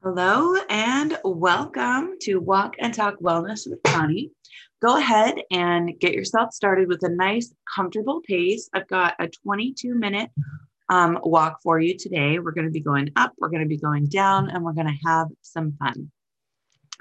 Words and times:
Hello 0.00 0.54
and 0.70 1.18
welcome 1.24 2.14
to 2.20 2.36
Walk 2.36 2.76
and 2.78 2.94
Talk 2.94 3.18
Wellness 3.18 3.68
with 3.68 3.82
Tani. 3.82 4.30
Go 4.80 4.96
ahead 4.96 5.40
and 5.50 5.98
get 5.98 6.14
yourself 6.14 6.54
started 6.54 6.86
with 6.86 7.02
a 7.02 7.08
nice, 7.08 7.52
comfortable 7.74 8.20
pace. 8.20 8.70
I've 8.72 8.86
got 8.86 9.16
a 9.18 9.26
22 9.26 9.96
minute 9.96 10.30
um, 10.88 11.18
walk 11.24 11.60
for 11.64 11.80
you 11.80 11.98
today. 11.98 12.38
We're 12.38 12.52
going 12.52 12.68
to 12.68 12.72
be 12.72 12.78
going 12.78 13.10
up, 13.16 13.32
we're 13.38 13.48
going 13.48 13.64
to 13.64 13.68
be 13.68 13.76
going 13.76 14.06
down, 14.06 14.50
and 14.50 14.62
we're 14.62 14.72
going 14.72 14.86
to 14.86 15.08
have 15.08 15.26
some 15.42 15.72
fun. 15.72 16.12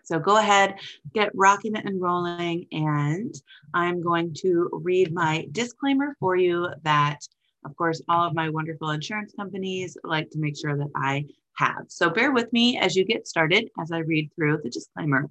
So 0.03 0.17
go 0.17 0.37
ahead, 0.37 0.79
get 1.13 1.29
rocking 1.35 1.77
and 1.77 2.01
rolling, 2.01 2.65
and 2.71 3.31
I'm 3.75 4.01
going 4.01 4.33
to 4.39 4.71
read 4.73 5.13
my 5.13 5.47
disclaimer 5.51 6.15
for 6.19 6.35
you 6.35 6.69
that, 6.81 7.19
of 7.63 7.75
course, 7.75 8.01
all 8.09 8.25
of 8.25 8.33
my 8.33 8.49
wonderful 8.49 8.89
insurance 8.89 9.33
companies 9.35 9.97
like 10.03 10.31
to 10.31 10.39
make 10.39 10.57
sure 10.57 10.75
that 10.75 10.89
I 10.95 11.25
have. 11.57 11.85
So 11.89 12.09
bear 12.09 12.31
with 12.31 12.51
me 12.53 12.77
as 12.77 12.95
you 12.95 13.05
get 13.05 13.27
started 13.27 13.69
as 13.79 13.91
I 13.91 13.99
read 13.99 14.31
through 14.35 14.61
the 14.63 14.69
disclaimer. 14.69 15.29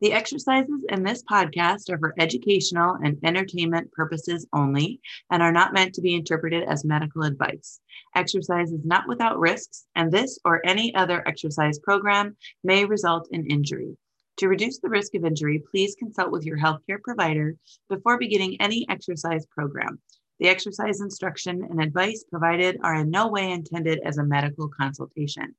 The 0.00 0.12
exercises 0.12 0.84
in 0.90 1.02
this 1.02 1.22
podcast 1.22 1.88
are 1.90 1.98
for 1.98 2.14
educational 2.18 2.96
and 3.02 3.16
entertainment 3.24 3.92
purposes 3.92 4.46
only 4.52 5.00
and 5.30 5.42
are 5.42 5.52
not 5.52 5.72
meant 5.72 5.94
to 5.94 6.00
be 6.00 6.14
interpreted 6.14 6.64
as 6.64 6.84
medical 6.84 7.22
advice. 7.22 7.80
Exercise 8.14 8.72
is 8.72 8.84
not 8.84 9.08
without 9.08 9.38
risks, 9.38 9.86
and 9.94 10.12
this 10.12 10.38
or 10.44 10.60
any 10.66 10.94
other 10.94 11.26
exercise 11.26 11.78
program 11.78 12.36
may 12.62 12.84
result 12.84 13.28
in 13.30 13.50
injury. 13.50 13.96
To 14.38 14.48
reduce 14.48 14.80
the 14.80 14.88
risk 14.88 15.14
of 15.14 15.24
injury, 15.24 15.62
please 15.70 15.94
consult 15.94 16.32
with 16.32 16.44
your 16.44 16.58
healthcare 16.58 17.00
provider 17.02 17.56
before 17.88 18.18
beginning 18.18 18.60
any 18.60 18.84
exercise 18.88 19.46
program. 19.46 20.00
The 20.40 20.48
exercise 20.48 21.00
instruction 21.00 21.62
and 21.62 21.80
advice 21.80 22.24
provided 22.28 22.78
are 22.82 22.96
in 22.96 23.10
no 23.10 23.28
way 23.28 23.52
intended 23.52 24.00
as 24.04 24.18
a 24.18 24.24
medical 24.24 24.68
consultation. 24.68 25.54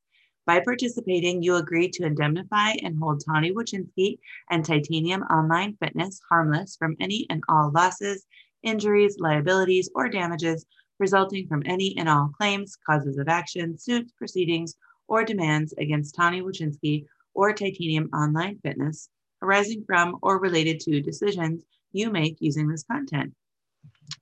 By 0.45 0.59
participating, 0.59 1.41
you 1.41 1.55
agree 1.55 1.89
to 1.89 2.05
indemnify 2.05 2.73
and 2.83 2.99
hold 2.99 3.23
Tani 3.25 3.51
Wachinski 3.51 4.19
and 4.51 4.63
Titanium 4.63 5.23
Online 5.23 5.75
Fitness 5.77 6.19
harmless 6.29 6.75
from 6.75 6.95
any 6.99 7.25
and 7.29 7.41
all 7.49 7.71
losses, 7.71 8.25
injuries, 8.61 9.17
liabilities, 9.17 9.89
or 9.95 10.09
damages 10.09 10.65
resulting 10.99 11.47
from 11.47 11.63
any 11.65 11.97
and 11.97 12.07
all 12.07 12.31
claims, 12.37 12.77
causes 12.85 13.17
of 13.17 13.27
action, 13.27 13.77
suits, 13.77 14.11
proceedings, 14.11 14.75
or 15.07 15.23
demands 15.23 15.73
against 15.77 16.15
Tani 16.15 16.41
Wachinski 16.41 17.05
or 17.33 17.53
Titanium 17.53 18.09
Online 18.13 18.59
Fitness 18.59 19.09
arising 19.41 19.83
from 19.85 20.17
or 20.21 20.39
related 20.39 20.79
to 20.81 21.01
decisions 21.01 21.63
you 21.91 22.09
make 22.09 22.37
using 22.39 22.67
this 22.67 22.83
content. 22.83 23.33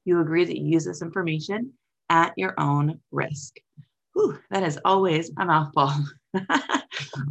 You 0.05 0.21
agree 0.21 0.45
that 0.45 0.57
you 0.57 0.67
use 0.67 0.85
this 0.85 1.01
information 1.01 1.73
at 2.09 2.33
your 2.37 2.53
own 2.59 2.99
risk. 3.11 3.57
Whew, 4.13 4.37
that 4.51 4.63
is 4.63 4.79
always 4.85 5.31
a 5.37 5.45
mouthful. 5.45 5.91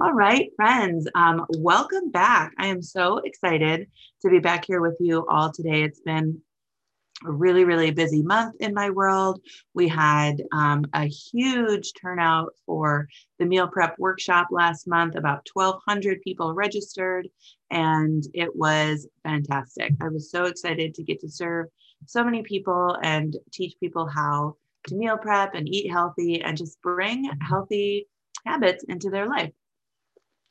All 0.00 0.12
right, 0.12 0.50
friends, 0.56 1.08
um, 1.14 1.46
welcome 1.58 2.10
back. 2.10 2.52
I 2.58 2.66
am 2.66 2.82
so 2.82 3.18
excited 3.18 3.88
to 4.22 4.30
be 4.30 4.38
back 4.38 4.64
here 4.64 4.80
with 4.80 4.96
you 5.00 5.26
all 5.28 5.52
today. 5.52 5.82
It's 5.82 6.00
been 6.00 6.40
a 7.24 7.30
really, 7.30 7.64
really 7.64 7.90
busy 7.90 8.22
month 8.22 8.56
in 8.60 8.74
my 8.74 8.90
world. 8.90 9.40
We 9.74 9.88
had 9.88 10.42
um, 10.52 10.84
a 10.92 11.06
huge 11.06 11.92
turnout 12.00 12.52
for 12.66 13.08
the 13.38 13.46
meal 13.46 13.68
prep 13.68 13.98
workshop 13.98 14.48
last 14.50 14.88
month. 14.88 15.14
About 15.14 15.46
1,200 15.52 16.20
people 16.22 16.54
registered, 16.54 17.28
and 17.70 18.24
it 18.34 18.54
was 18.54 19.06
fantastic. 19.22 19.92
I 20.00 20.08
was 20.08 20.30
so 20.30 20.44
excited 20.44 20.94
to 20.94 21.04
get 21.04 21.20
to 21.20 21.28
serve 21.28 21.66
so 22.06 22.24
many 22.24 22.42
people 22.42 22.96
and 23.02 23.36
teach 23.52 23.74
people 23.80 24.06
how 24.06 24.56
to 24.88 24.94
meal 24.94 25.16
prep 25.16 25.54
and 25.54 25.68
eat 25.68 25.90
healthy 25.90 26.42
and 26.42 26.56
just 26.56 26.80
bring 26.82 27.30
healthy 27.40 28.08
habits 28.44 28.84
into 28.84 29.10
their 29.10 29.28
life. 29.28 29.52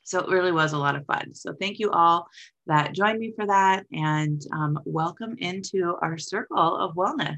So 0.03 0.19
it 0.19 0.29
really 0.29 0.51
was 0.51 0.73
a 0.73 0.77
lot 0.77 0.95
of 0.95 1.05
fun. 1.05 1.33
So 1.35 1.53
thank 1.53 1.79
you 1.79 1.91
all 1.91 2.27
that 2.67 2.93
joined 2.93 3.19
me 3.19 3.33
for 3.35 3.45
that 3.45 3.85
and 3.91 4.41
um, 4.53 4.79
welcome 4.85 5.35
into 5.37 5.95
our 6.01 6.17
circle 6.17 6.77
of 6.77 6.95
wellness. 6.95 7.37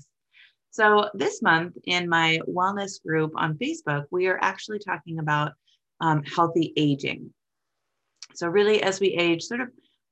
So 0.71 1.09
this 1.13 1.41
month 1.41 1.77
in 1.85 2.09
my 2.09 2.39
wellness 2.47 3.03
group 3.03 3.33
on 3.35 3.57
Facebook, 3.57 4.05
we 4.11 4.27
are 4.27 4.39
actually 4.41 4.79
talking 4.79 5.19
about 5.19 5.51
um, 5.99 6.23
healthy 6.23 6.73
aging. 6.77 7.31
So 8.33 8.47
really, 8.47 8.81
as 8.81 8.99
we 8.99 9.09
age, 9.09 9.43
sort 9.43 9.61
of 9.61 9.69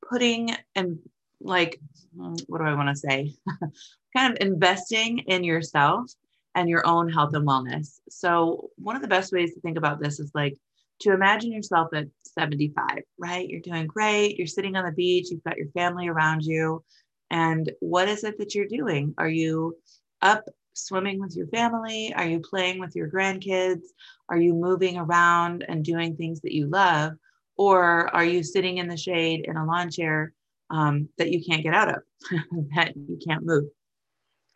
putting 0.07 0.55
and 0.75 0.99
like, 1.43 1.79
hmm, 2.15 2.35
what 2.47 2.59
do 2.59 2.65
I 2.65 2.73
want 2.73 2.89
to 2.89 2.95
say? 2.95 3.33
kind 4.15 4.33
of 4.33 4.45
investing 4.45 5.19
in 5.19 5.43
yourself 5.43 6.11
and 6.55 6.69
your 6.69 6.85
own 6.85 7.09
health 7.09 7.33
and 7.33 7.47
wellness. 7.47 7.99
So, 8.09 8.69
one 8.77 8.95
of 8.95 9.01
the 9.01 9.07
best 9.07 9.31
ways 9.31 9.53
to 9.53 9.61
think 9.61 9.77
about 9.77 10.01
this 10.01 10.19
is 10.19 10.31
like 10.33 10.57
to 11.01 11.13
imagine 11.13 11.51
yourself 11.51 11.89
at 11.93 12.07
75, 12.23 12.99
right? 13.17 13.47
You're 13.47 13.61
doing 13.61 13.87
great. 13.87 14.37
You're 14.37 14.47
sitting 14.47 14.75
on 14.75 14.85
the 14.85 14.91
beach, 14.91 15.31
you've 15.31 15.43
got 15.43 15.57
your 15.57 15.69
family 15.69 16.07
around 16.07 16.43
you. 16.43 16.83
And 17.29 17.71
what 17.79 18.07
is 18.07 18.23
it 18.23 18.37
that 18.37 18.53
you're 18.53 18.67
doing? 18.67 19.13
Are 19.17 19.29
you 19.29 19.77
up 20.21 20.43
swimming 20.73 21.19
with 21.19 21.35
your 21.35 21.47
family? 21.47 22.13
Are 22.13 22.27
you 22.27 22.39
playing 22.39 22.79
with 22.79 22.95
your 22.95 23.09
grandkids? 23.09 23.83
Are 24.29 24.37
you 24.37 24.53
moving 24.53 24.97
around 24.97 25.65
and 25.67 25.83
doing 25.83 26.15
things 26.15 26.41
that 26.41 26.53
you 26.53 26.67
love? 26.67 27.13
Or 27.57 28.13
are 28.13 28.25
you 28.25 28.43
sitting 28.43 28.77
in 28.77 28.87
the 28.87 28.97
shade 28.97 29.45
in 29.45 29.57
a 29.57 29.65
lawn 29.65 29.89
chair 29.89 30.33
um, 30.71 31.09
that 31.17 31.31
you 31.31 31.43
can't 31.43 31.63
get 31.63 31.73
out 31.73 31.89
of, 31.89 32.01
that 32.75 32.93
you 32.95 33.19
can't 33.25 33.45
move? 33.45 33.65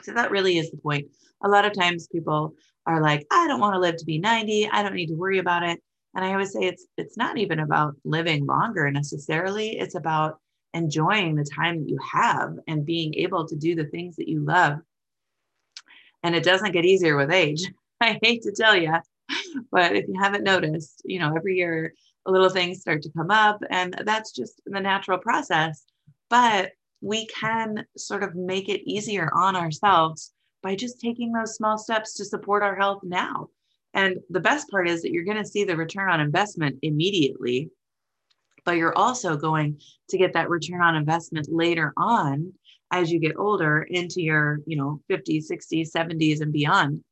So 0.01 0.13
that 0.13 0.31
really 0.31 0.57
is 0.57 0.71
the 0.71 0.77
point. 0.77 1.07
A 1.43 1.49
lot 1.49 1.65
of 1.65 1.73
times 1.73 2.07
people 2.07 2.53
are 2.85 3.01
like, 3.01 3.25
I 3.31 3.47
don't 3.47 3.59
want 3.59 3.75
to 3.75 3.79
live 3.79 3.97
to 3.97 4.05
be 4.05 4.19
90. 4.19 4.69
I 4.69 4.83
don't 4.83 4.93
need 4.93 5.07
to 5.07 5.15
worry 5.15 5.39
about 5.39 5.63
it. 5.63 5.81
And 6.15 6.23
I 6.23 6.31
always 6.31 6.53
say 6.53 6.61
it's 6.61 6.87
it's 6.97 7.17
not 7.17 7.37
even 7.37 7.59
about 7.59 7.95
living 8.05 8.45
longer 8.45 8.89
necessarily. 8.89 9.77
It's 9.77 9.95
about 9.95 10.39
enjoying 10.73 11.35
the 11.35 11.43
time 11.43 11.79
that 11.79 11.89
you 11.89 11.97
have 12.13 12.55
and 12.67 12.85
being 12.85 13.15
able 13.15 13.47
to 13.47 13.55
do 13.55 13.75
the 13.75 13.85
things 13.85 14.15
that 14.15 14.29
you 14.29 14.41
love. 14.41 14.79
And 16.23 16.35
it 16.35 16.43
doesn't 16.43 16.71
get 16.71 16.85
easier 16.85 17.17
with 17.17 17.31
age. 17.31 17.71
I 18.01 18.19
hate 18.21 18.43
to 18.43 18.51
tell 18.51 18.75
you, 18.75 18.93
but 19.71 19.95
if 19.95 20.07
you 20.07 20.19
haven't 20.19 20.43
noticed, 20.43 21.01
you 21.05 21.19
know, 21.19 21.33
every 21.35 21.55
year 21.55 21.93
little 22.25 22.49
things 22.49 22.81
start 22.81 23.01
to 23.03 23.11
come 23.11 23.31
up 23.31 23.61
and 23.69 23.95
that's 24.03 24.31
just 24.31 24.61
the 24.65 24.79
natural 24.79 25.17
process. 25.17 25.83
But 26.29 26.71
we 27.01 27.27
can 27.27 27.85
sort 27.97 28.23
of 28.23 28.35
make 28.35 28.69
it 28.69 28.89
easier 28.89 29.29
on 29.33 29.55
ourselves 29.55 30.33
by 30.63 30.75
just 30.75 30.99
taking 30.99 31.31
those 31.31 31.55
small 31.55 31.77
steps 31.77 32.15
to 32.15 32.25
support 32.25 32.63
our 32.63 32.75
health 32.75 33.01
now. 33.03 33.49
And 33.93 34.17
the 34.29 34.39
best 34.39 34.69
part 34.69 34.89
is 34.89 35.01
that 35.01 35.11
you're 35.11 35.23
going 35.23 35.37
to 35.37 35.45
see 35.45 35.63
the 35.63 35.77
return 35.77 36.09
on 36.09 36.19
investment 36.19 36.79
immediately, 36.81 37.69
but 38.65 38.77
you're 38.77 38.97
also 38.97 39.37
going 39.37 39.79
to 40.09 40.17
get 40.17 40.33
that 40.33 40.49
return 40.49 40.81
on 40.81 40.95
investment 40.95 41.47
later 41.49 41.93
on 41.95 42.53
as 42.91 43.11
you 43.11 43.19
get 43.19 43.37
older 43.37 43.83
into 43.83 44.21
your, 44.21 44.59
you 44.65 44.75
know, 44.75 45.01
50s, 45.09 45.49
60s, 45.49 45.91
70s 45.95 46.41
and 46.41 46.51
beyond. 46.51 47.03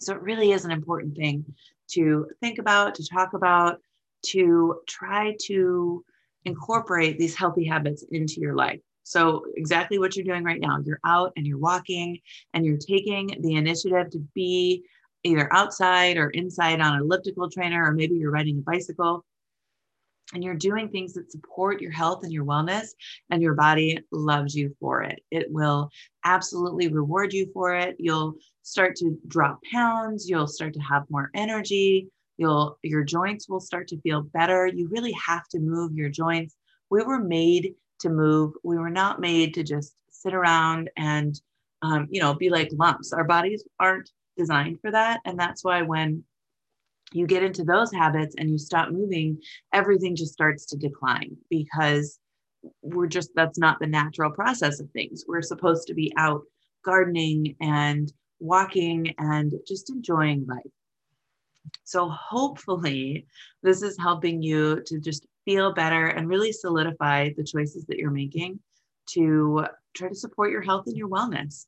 So 0.00 0.14
it 0.14 0.22
really 0.22 0.52
is 0.52 0.64
an 0.64 0.70
important 0.70 1.16
thing 1.16 1.44
to 1.92 2.26
think 2.40 2.58
about, 2.58 2.94
to 2.96 3.06
talk 3.06 3.32
about, 3.34 3.80
to 4.26 4.80
try 4.88 5.36
to 5.44 6.04
incorporate 6.46 7.18
these 7.18 7.34
healthy 7.34 7.64
habits 7.64 8.04
into 8.12 8.40
your 8.40 8.54
life. 8.54 8.80
So, 9.02 9.44
exactly 9.56 9.98
what 9.98 10.16
you're 10.16 10.24
doing 10.24 10.42
right 10.42 10.60
now, 10.60 10.78
you're 10.84 11.00
out 11.04 11.32
and 11.36 11.46
you're 11.46 11.58
walking 11.58 12.18
and 12.54 12.64
you're 12.64 12.78
taking 12.78 13.36
the 13.40 13.54
initiative 13.54 14.10
to 14.10 14.18
be 14.34 14.84
either 15.22 15.52
outside 15.52 16.16
or 16.16 16.30
inside 16.30 16.80
on 16.80 16.94
an 16.94 17.02
elliptical 17.02 17.50
trainer, 17.50 17.84
or 17.84 17.92
maybe 17.92 18.14
you're 18.14 18.30
riding 18.30 18.58
a 18.58 18.62
bicycle 18.62 19.24
and 20.34 20.42
you're 20.42 20.54
doing 20.54 20.88
things 20.88 21.12
that 21.14 21.30
support 21.30 21.80
your 21.80 21.92
health 21.92 22.24
and 22.24 22.32
your 22.32 22.44
wellness, 22.44 22.88
and 23.30 23.40
your 23.40 23.54
body 23.54 23.98
loves 24.10 24.56
you 24.56 24.74
for 24.80 25.02
it. 25.02 25.20
It 25.30 25.46
will 25.50 25.88
absolutely 26.24 26.88
reward 26.88 27.32
you 27.32 27.48
for 27.52 27.76
it. 27.76 27.94
You'll 27.98 28.34
start 28.62 28.96
to 28.96 29.16
drop 29.28 29.60
pounds, 29.70 30.28
you'll 30.28 30.48
start 30.48 30.74
to 30.74 30.80
have 30.80 31.04
more 31.10 31.30
energy, 31.34 32.08
you'll 32.36 32.78
your 32.82 33.04
joints 33.04 33.48
will 33.48 33.60
start 33.60 33.88
to 33.88 34.00
feel 34.00 34.22
better. 34.22 34.66
You 34.66 34.88
really 34.88 35.12
have 35.12 35.48
to 35.48 35.58
move 35.58 35.94
your 35.94 36.08
joints. 36.08 36.56
We 36.90 37.02
were 37.02 37.20
made 37.20 37.74
to 38.00 38.08
move. 38.08 38.52
We 38.62 38.76
were 38.78 38.90
not 38.90 39.20
made 39.20 39.54
to 39.54 39.62
just 39.62 39.94
sit 40.10 40.34
around 40.34 40.90
and, 40.96 41.40
um, 41.82 42.08
you 42.10 42.20
know, 42.20 42.34
be 42.34 42.50
like 42.50 42.70
lumps. 42.72 43.12
Our 43.12 43.24
bodies 43.24 43.64
aren't 43.80 44.10
designed 44.36 44.80
for 44.80 44.90
that. 44.90 45.20
And 45.24 45.38
that's 45.38 45.64
why 45.64 45.82
when 45.82 46.24
you 47.12 47.26
get 47.26 47.42
into 47.42 47.64
those 47.64 47.92
habits 47.92 48.34
and 48.38 48.50
you 48.50 48.58
stop 48.58 48.90
moving, 48.90 49.40
everything 49.72 50.16
just 50.16 50.32
starts 50.32 50.66
to 50.66 50.76
decline 50.76 51.36
because 51.50 52.18
we're 52.82 53.06
just, 53.06 53.30
that's 53.34 53.58
not 53.58 53.78
the 53.78 53.86
natural 53.86 54.30
process 54.30 54.80
of 54.80 54.90
things. 54.90 55.24
We're 55.26 55.42
supposed 55.42 55.86
to 55.86 55.94
be 55.94 56.12
out 56.16 56.42
gardening 56.84 57.56
and 57.60 58.12
walking 58.40 59.14
and 59.18 59.52
just 59.66 59.90
enjoying 59.90 60.46
life. 60.46 60.62
So, 61.84 62.08
hopefully, 62.08 63.26
this 63.62 63.82
is 63.82 63.98
helping 63.98 64.42
you 64.42 64.82
to 64.86 64.98
just 64.98 65.26
feel 65.44 65.72
better 65.72 66.06
and 66.08 66.28
really 66.28 66.52
solidify 66.52 67.30
the 67.36 67.44
choices 67.44 67.84
that 67.86 67.98
you're 67.98 68.10
making 68.10 68.58
to 69.10 69.66
try 69.94 70.08
to 70.08 70.14
support 70.14 70.50
your 70.50 70.62
health 70.62 70.86
and 70.86 70.96
your 70.96 71.08
wellness. 71.08 71.66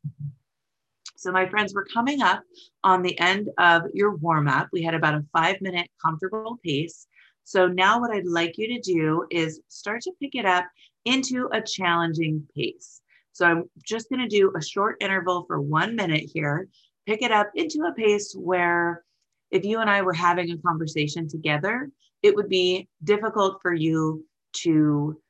So, 1.16 1.32
my 1.32 1.48
friends, 1.48 1.74
we're 1.74 1.84
coming 1.84 2.22
up 2.22 2.42
on 2.84 3.02
the 3.02 3.18
end 3.18 3.50
of 3.58 3.82
your 3.92 4.14
warm 4.16 4.46
up. 4.46 4.68
We 4.72 4.82
had 4.82 4.94
about 4.94 5.14
a 5.14 5.24
five 5.32 5.60
minute 5.60 5.88
comfortable 6.04 6.58
pace. 6.64 7.06
So, 7.44 7.66
now 7.66 8.00
what 8.00 8.12
I'd 8.12 8.26
like 8.26 8.58
you 8.58 8.68
to 8.68 8.80
do 8.80 9.26
is 9.30 9.60
start 9.68 10.02
to 10.02 10.12
pick 10.20 10.34
it 10.34 10.44
up 10.44 10.66
into 11.04 11.48
a 11.52 11.62
challenging 11.62 12.46
pace. 12.54 13.00
So, 13.32 13.46
I'm 13.46 13.70
just 13.84 14.10
going 14.10 14.20
to 14.20 14.28
do 14.28 14.52
a 14.56 14.62
short 14.62 14.96
interval 15.00 15.44
for 15.46 15.60
one 15.60 15.96
minute 15.96 16.30
here, 16.32 16.68
pick 17.06 17.22
it 17.22 17.32
up 17.32 17.50
into 17.54 17.80
a 17.82 17.92
pace 17.94 18.34
where 18.34 19.02
if 19.50 19.64
you 19.64 19.80
and 19.80 19.90
I 19.90 20.02
were 20.02 20.12
having 20.12 20.50
a 20.50 20.58
conversation 20.58 21.28
together, 21.28 21.90
it 22.22 22.34
would 22.34 22.48
be 22.48 22.88
difficult 23.04 23.60
for 23.62 23.72
you 23.72 24.24
to 24.64 25.20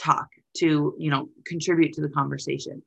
talk, 0.00 0.28
to, 0.58 0.94
you 0.98 1.10
know, 1.10 1.28
contribute 1.44 1.92
to 1.94 2.00
the 2.00 2.08
conversation 2.08 2.82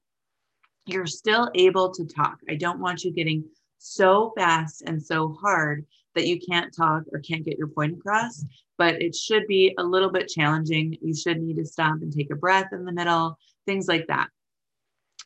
you're 0.85 1.05
still 1.05 1.49
able 1.55 1.91
to 1.91 2.05
talk. 2.05 2.37
I 2.49 2.55
don't 2.55 2.79
want 2.79 3.03
you 3.03 3.11
getting 3.11 3.45
so 3.77 4.33
fast 4.37 4.83
and 4.85 5.01
so 5.01 5.37
hard 5.41 5.85
that 6.15 6.27
you 6.27 6.39
can't 6.39 6.75
talk 6.75 7.03
or 7.11 7.19
can't 7.19 7.45
get 7.45 7.57
your 7.57 7.67
point 7.67 7.97
across, 7.97 8.45
but 8.77 9.01
it 9.01 9.15
should 9.15 9.47
be 9.47 9.73
a 9.77 9.83
little 9.83 10.11
bit 10.11 10.27
challenging. 10.27 10.97
You 11.01 11.15
should 11.15 11.41
need 11.41 11.57
to 11.57 11.65
stop 11.65 11.95
and 12.01 12.11
take 12.11 12.31
a 12.31 12.35
breath 12.35 12.69
in 12.71 12.85
the 12.85 12.91
middle, 12.91 13.37
things 13.65 13.87
like 13.87 14.07
that. 14.07 14.27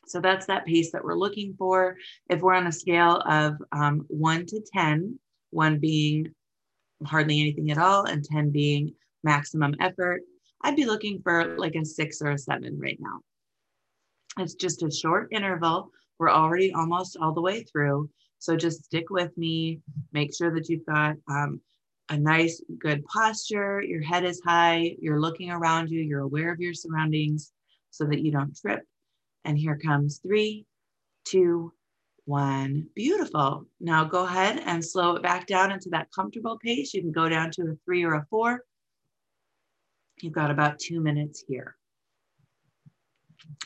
So 0.06 0.20
that's 0.20 0.46
that 0.46 0.64
pace 0.64 0.92
that 0.92 1.04
we're 1.04 1.14
looking 1.14 1.54
for. 1.58 1.96
If 2.30 2.40
we're 2.40 2.54
on 2.54 2.66
a 2.66 2.72
scale 2.72 3.22
of 3.26 3.56
um, 3.72 4.06
one 4.08 4.46
to 4.46 4.62
10, 4.72 5.18
one 5.50 5.78
being 5.78 6.32
hardly 7.04 7.40
anything 7.40 7.70
at 7.70 7.78
all, 7.78 8.04
and 8.04 8.24
10 8.24 8.50
being 8.50 8.94
maximum 9.22 9.74
effort, 9.80 10.22
I'd 10.62 10.76
be 10.76 10.86
looking 10.86 11.20
for 11.22 11.56
like 11.58 11.74
a 11.76 11.84
six 11.84 12.20
or 12.20 12.32
a 12.32 12.38
seven 12.38 12.78
right 12.80 12.98
now. 13.00 13.20
It's 14.38 14.54
just 14.54 14.82
a 14.82 14.90
short 14.90 15.28
interval. 15.32 15.90
We're 16.18 16.30
already 16.30 16.72
almost 16.72 17.16
all 17.20 17.32
the 17.32 17.40
way 17.40 17.62
through. 17.62 18.10
So 18.38 18.56
just 18.56 18.84
stick 18.84 19.10
with 19.10 19.36
me. 19.36 19.80
Make 20.12 20.34
sure 20.34 20.52
that 20.54 20.68
you've 20.68 20.86
got 20.86 21.16
um, 21.28 21.60
a 22.08 22.16
nice, 22.16 22.62
good 22.78 23.04
posture. 23.04 23.82
Your 23.82 24.02
head 24.02 24.24
is 24.24 24.40
high. 24.44 24.96
You're 25.00 25.20
looking 25.20 25.50
around 25.50 25.90
you. 25.90 26.00
You're 26.00 26.20
aware 26.20 26.52
of 26.52 26.60
your 26.60 26.74
surroundings 26.74 27.52
so 27.90 28.04
that 28.06 28.20
you 28.20 28.30
don't 28.30 28.56
trip. 28.56 28.82
And 29.44 29.58
here 29.58 29.78
comes 29.78 30.18
three, 30.18 30.66
two, 31.24 31.72
one. 32.28 32.86
Beautiful. 32.94 33.66
Now 33.80 34.04
go 34.04 34.24
ahead 34.24 34.62
and 34.66 34.84
slow 34.84 35.16
it 35.16 35.22
back 35.22 35.46
down 35.46 35.72
into 35.72 35.88
that 35.90 36.12
comfortable 36.14 36.58
pace. 36.58 36.92
You 36.92 37.00
can 37.00 37.10
go 37.10 37.28
down 37.28 37.50
to 37.52 37.62
a 37.62 37.76
three 37.84 38.04
or 38.04 38.14
a 38.14 38.26
four. 38.28 38.64
You've 40.20 40.34
got 40.34 40.50
about 40.50 40.78
two 40.78 41.00
minutes 41.00 41.42
here. 41.48 41.76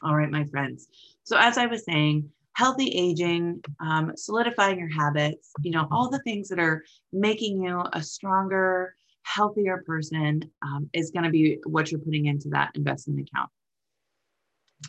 All 0.03 0.15
right, 0.15 0.31
my 0.31 0.45
friends. 0.45 0.87
So, 1.25 1.37
as 1.37 1.59
I 1.59 1.67
was 1.67 1.85
saying, 1.85 2.31
healthy 2.55 2.89
aging, 2.89 3.63
um, 3.81 4.13
solidifying 4.17 4.79
your 4.79 4.93
habits, 4.93 5.51
you 5.63 5.73
know, 5.73 5.89
all 5.91 6.09
the 6.09 6.21
things 6.21 6.49
that 6.49 6.59
are 6.61 6.85
making 7.13 7.63
you 7.63 7.83
a 7.93 8.03
stronger, 8.03 8.95
healthier 9.23 9.83
person 9.87 10.43
um, 10.63 10.89
is 10.93 11.11
going 11.11 11.25
to 11.25 11.31
be 11.31 11.59
what 11.65 11.91
you're 11.91 12.01
putting 12.01 12.27
into 12.27 12.49
that 12.51 12.71
investment 12.75 13.29
account. 13.29 13.51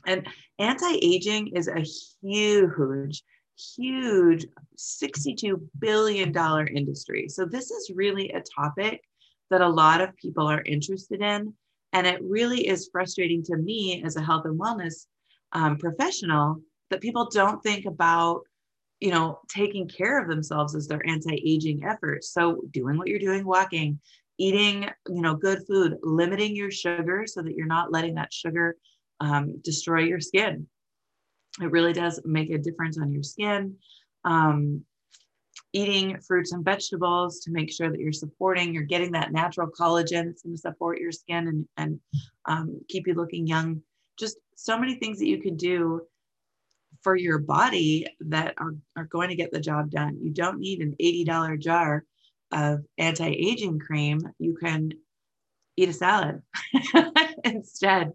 And 0.05 0.27
anti 0.59 0.99
aging 1.01 1.55
is 1.55 1.67
a 1.67 1.83
huge, 2.21 3.23
huge 3.57 4.45
$62 4.77 5.61
billion 5.79 6.35
industry. 6.67 7.27
So, 7.29 7.45
this 7.45 7.71
is 7.71 7.91
really 7.93 8.29
a 8.31 8.41
topic 8.41 9.01
that 9.49 9.61
a 9.61 9.69
lot 9.69 10.01
of 10.01 10.15
people 10.17 10.47
are 10.47 10.63
interested 10.65 11.21
in. 11.21 11.53
And 11.93 12.07
it 12.07 12.19
really 12.23 12.67
is 12.67 12.89
frustrating 12.91 13.43
to 13.43 13.57
me 13.57 14.01
as 14.03 14.15
a 14.15 14.21
health 14.21 14.45
and 14.45 14.59
wellness 14.59 15.05
um, 15.51 15.77
professional 15.77 16.59
that 16.89 17.01
people 17.01 17.29
don't 17.29 17.61
think 17.61 17.85
about, 17.85 18.41
you 18.99 19.11
know, 19.11 19.39
taking 19.47 19.87
care 19.87 20.19
of 20.19 20.27
themselves 20.27 20.75
as 20.75 20.87
their 20.87 21.07
anti-aging 21.07 21.83
efforts. 21.83 22.33
So 22.33 22.61
doing 22.71 22.97
what 22.97 23.07
you're 23.07 23.19
doing, 23.19 23.45
walking, 23.45 23.99
eating, 24.39 24.89
you 25.07 25.21
know, 25.21 25.35
good 25.35 25.59
food, 25.67 25.97
limiting 26.01 26.55
your 26.55 26.71
sugar 26.71 27.25
so 27.27 27.43
that 27.43 27.55
you're 27.55 27.67
not 27.67 27.91
letting 27.91 28.15
that 28.15 28.33
sugar 28.33 28.75
um, 29.19 29.59
destroy 29.63 30.01
your 30.01 30.19
skin. 30.19 30.67
It 31.61 31.71
really 31.71 31.93
does 31.93 32.19
make 32.25 32.49
a 32.49 32.57
difference 32.57 32.97
on 32.97 33.11
your 33.11 33.23
skin. 33.23 33.75
Um, 34.25 34.83
eating 35.73 36.19
fruits 36.21 36.51
and 36.51 36.63
vegetables 36.63 37.39
to 37.41 37.51
make 37.51 37.71
sure 37.71 37.89
that 37.89 37.99
you're 37.99 38.13
supporting, 38.13 38.73
you're 38.73 38.83
getting 38.83 39.11
that 39.11 39.31
natural 39.31 39.67
collagen 39.67 40.25
that's 40.25 40.43
going 40.43 40.55
to 40.55 40.61
support 40.61 40.99
your 40.99 41.11
skin 41.11 41.47
and, 41.47 41.67
and 41.77 41.99
um, 42.45 42.79
keep 42.89 43.07
you 43.07 43.13
looking 43.13 43.47
young. 43.47 43.81
Just 44.17 44.37
so 44.55 44.77
many 44.77 44.95
things 44.95 45.19
that 45.19 45.27
you 45.27 45.41
can 45.41 45.57
do 45.57 46.01
for 47.01 47.15
your 47.15 47.39
body 47.39 48.07
that 48.21 48.53
are, 48.57 48.75
are 48.95 49.05
going 49.05 49.29
to 49.29 49.35
get 49.35 49.51
the 49.51 49.59
job 49.59 49.89
done. 49.89 50.17
You 50.21 50.31
don't 50.31 50.59
need 50.59 50.79
an 50.79 50.95
$80 51.01 51.59
jar 51.59 52.05
of 52.51 52.85
anti 52.97 53.27
aging 53.27 53.79
cream. 53.79 54.21
You 54.39 54.55
can 54.55 54.91
eat 55.75 55.89
a 55.89 55.93
salad 55.93 56.41
instead. 57.43 58.13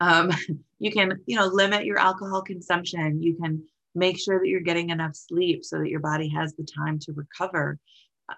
Um, 0.00 0.30
you 0.78 0.90
can, 0.90 1.20
you 1.26 1.36
know, 1.36 1.46
limit 1.46 1.84
your 1.84 1.98
alcohol 1.98 2.42
consumption. 2.42 3.22
You 3.22 3.36
can 3.36 3.62
make 3.94 4.18
sure 4.18 4.38
that 4.38 4.48
you're 4.48 4.60
getting 4.60 4.90
enough 4.90 5.14
sleep 5.14 5.64
so 5.64 5.78
that 5.78 5.88
your 5.88 6.00
body 6.00 6.28
has 6.28 6.54
the 6.54 6.64
time 6.64 6.98
to 7.00 7.12
recover. 7.12 7.78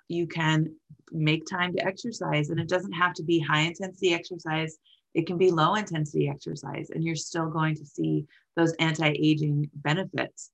You 0.08 0.26
can 0.26 0.74
make 1.12 1.46
time 1.46 1.72
to 1.74 1.84
exercise 1.84 2.50
and 2.50 2.60
it 2.60 2.68
doesn't 2.68 2.92
have 2.92 3.14
to 3.14 3.22
be 3.22 3.38
high 3.38 3.60
intensity 3.60 4.12
exercise. 4.12 4.76
It 5.14 5.26
can 5.26 5.38
be 5.38 5.50
low 5.50 5.74
intensity 5.74 6.28
exercise 6.28 6.90
and 6.90 7.02
you're 7.02 7.14
still 7.14 7.48
going 7.48 7.76
to 7.76 7.86
see 7.86 8.26
those 8.56 8.74
anti-aging 8.74 9.70
benefits. 9.74 10.50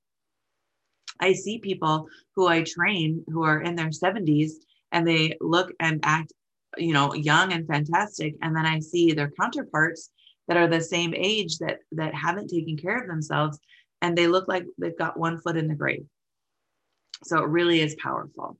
I 1.19 1.33
see 1.33 1.59
people 1.59 2.07
who 2.35 2.47
i 2.47 2.63
train 2.63 3.23
who 3.27 3.43
are 3.43 3.61
in 3.61 3.75
their 3.75 3.89
70s 3.89 4.51
and 4.91 5.07
they 5.07 5.35
look 5.41 5.71
and 5.79 5.99
act 6.03 6.33
you 6.77 6.93
know 6.93 7.13
young 7.13 7.53
and 7.53 7.67
fantastic 7.67 8.35
and 8.41 8.55
then 8.55 8.65
i 8.65 8.79
see 8.79 9.11
their 9.11 9.31
counterparts 9.39 10.09
that 10.47 10.57
are 10.57 10.67
the 10.67 10.81
same 10.81 11.13
age 11.15 11.57
that 11.59 11.79
that 11.91 12.13
haven't 12.13 12.49
taken 12.49 12.77
care 12.77 12.97
of 12.97 13.07
themselves 13.07 13.59
and 14.03 14.17
they 14.17 14.27
look 14.27 14.47
like 14.49 14.65
they've 14.77 14.97
got 14.97 15.17
one 15.17 15.39
foot 15.39 15.55
in 15.55 15.67
the 15.67 15.73
grave. 15.73 16.05
So 17.23 17.37
it 17.37 17.47
really 17.47 17.79
is 17.79 17.95
powerful. 17.95 18.57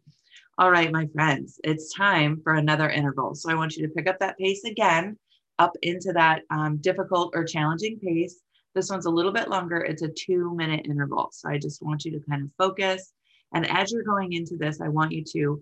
All 0.58 0.72
right, 0.72 0.92
my 0.92 1.08
friends, 1.08 1.60
it's 1.66 1.94
time 1.94 2.40
for 2.44 2.54
another 2.54 2.90
interval. 2.90 3.36
So 3.36 3.52
I 3.52 3.56
want 3.56 3.76
you 3.76 3.86
to 3.86 3.94
pick 3.94 4.08
up 4.08 4.20
that 4.20 4.38
pace 4.38 4.64
again, 4.64 5.18
up 5.60 5.74
into 5.82 6.14
that 6.14 6.44
um, 6.50 6.78
difficult 6.78 7.34
or 7.36 7.44
challenging 7.44 8.00
pace. 8.00 8.40
This 8.74 8.90
one's 8.90 9.06
a 9.06 9.12
little 9.12 9.34
bit 9.34 9.50
longer. 9.50 9.80
It's 9.80 10.02
a 10.02 10.08
two 10.08 10.56
minute 10.56 10.86
interval. 10.86 11.30
So 11.34 11.50
I 11.50 11.58
just 11.58 11.82
want 11.82 12.06
you 12.06 12.12
to 12.12 12.26
kind 12.30 12.44
of 12.44 12.50
focus. 12.58 13.12
And 13.54 13.70
as 13.70 13.92
you're 13.92 14.04
going 14.04 14.32
into 14.32 14.56
this, 14.56 14.80
I 14.80 14.88
want 14.88 15.12
you 15.12 15.26
to 15.34 15.62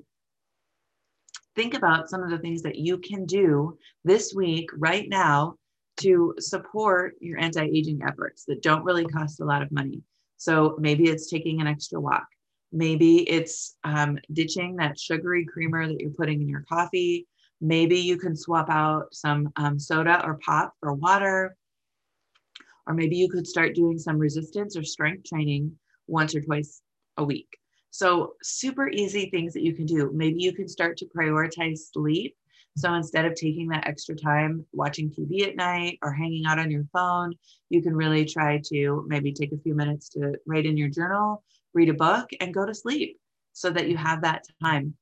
think 1.56 1.74
about 1.74 2.10
some 2.10 2.22
of 2.22 2.30
the 2.30 2.38
things 2.38 2.62
that 2.62 2.78
you 2.78 3.00
can 3.00 3.26
do 3.26 3.78
this 4.04 4.34
week, 4.36 4.70
right 4.78 5.10
now, 5.10 5.56
to 5.98 6.34
support 6.40 7.16
your 7.20 7.40
anti 7.40 7.64
aging 7.64 8.02
efforts 8.06 8.46
that 8.46 8.62
don't 8.62 8.84
really 8.84 9.06
cost 9.06 9.40
a 9.40 9.46
lot 9.46 9.62
of 9.62 9.72
money. 9.72 10.02
So 10.38 10.76
maybe 10.80 11.10
it's 11.10 11.30
taking 11.30 11.62
an 11.62 11.68
extra 11.68 12.00
walk. 12.00 12.26
Maybe 12.72 13.30
it's 13.30 13.76
um, 13.84 14.18
ditching 14.32 14.78
that 14.78 15.00
sugary 15.00 15.46
creamer 15.46 15.88
that 15.88 16.00
you're 16.00 16.12
putting 16.12 16.42
in 16.42 16.48
your 16.48 16.66
coffee. 16.68 17.28
Maybe 17.60 18.00
you 18.00 18.18
can 18.18 18.36
swap 18.36 18.70
out 18.70 19.14
some 19.14 19.50
um, 19.58 19.78
soda 19.78 20.26
or 20.26 20.40
pop 20.44 20.74
for 20.80 20.94
water. 20.94 21.56
Or 22.88 22.94
maybe 22.94 23.16
you 23.16 23.30
could 23.30 23.46
start 23.46 23.76
doing 23.76 24.00
some 24.00 24.18
resistance 24.18 24.76
or 24.76 24.84
strength 24.84 25.30
training 25.30 25.74
once 26.08 26.34
or 26.34 26.42
twice 26.42 26.82
a 27.18 27.24
week. 27.24 27.48
So, 27.92 28.34
super 28.42 28.90
easy 28.90 29.30
things 29.30 29.54
that 29.54 29.64
you 29.64 29.74
can 29.74 29.86
do. 29.86 30.12
Maybe 30.14 30.42
you 30.42 30.54
can 30.54 30.68
start 30.68 30.98
to 30.98 31.06
prioritize 31.06 31.92
sleep 31.92 32.36
so 32.78 32.94
instead 32.94 33.26
of 33.26 33.36
taking 33.36 33.68
that 33.70 33.88
extra 33.88 34.16
time 34.16 34.66
watching 34.72 35.10
TV 35.10 35.48
at 35.48 35.56
night 35.56 36.00
or 36.02 36.14
hanging 36.14 36.46
out 36.46 36.60
on 36.60 36.72
your 36.72 36.86
phone, 36.94 37.34
you 37.70 37.82
can 37.82 37.96
really 37.96 38.26
try 38.26 38.62
to 38.72 39.06
maybe 39.08 39.34
take 39.34 39.52
a 39.52 39.58
few 39.58 39.76
minutes 39.76 40.10
to 40.10 40.36
write 40.46 40.66
in 40.66 40.78
your 40.78 40.90
journal, 40.90 41.44
read 41.74 41.90
a 41.90 41.94
book, 41.94 42.30
and 42.40 42.54
go 42.54 42.66
to 42.66 42.74
sleep 42.74 43.20
so 43.54 43.70
that 43.70 43.90
you 43.90 43.98
have 43.98 44.22
that 44.22 44.46
time. 44.64 44.94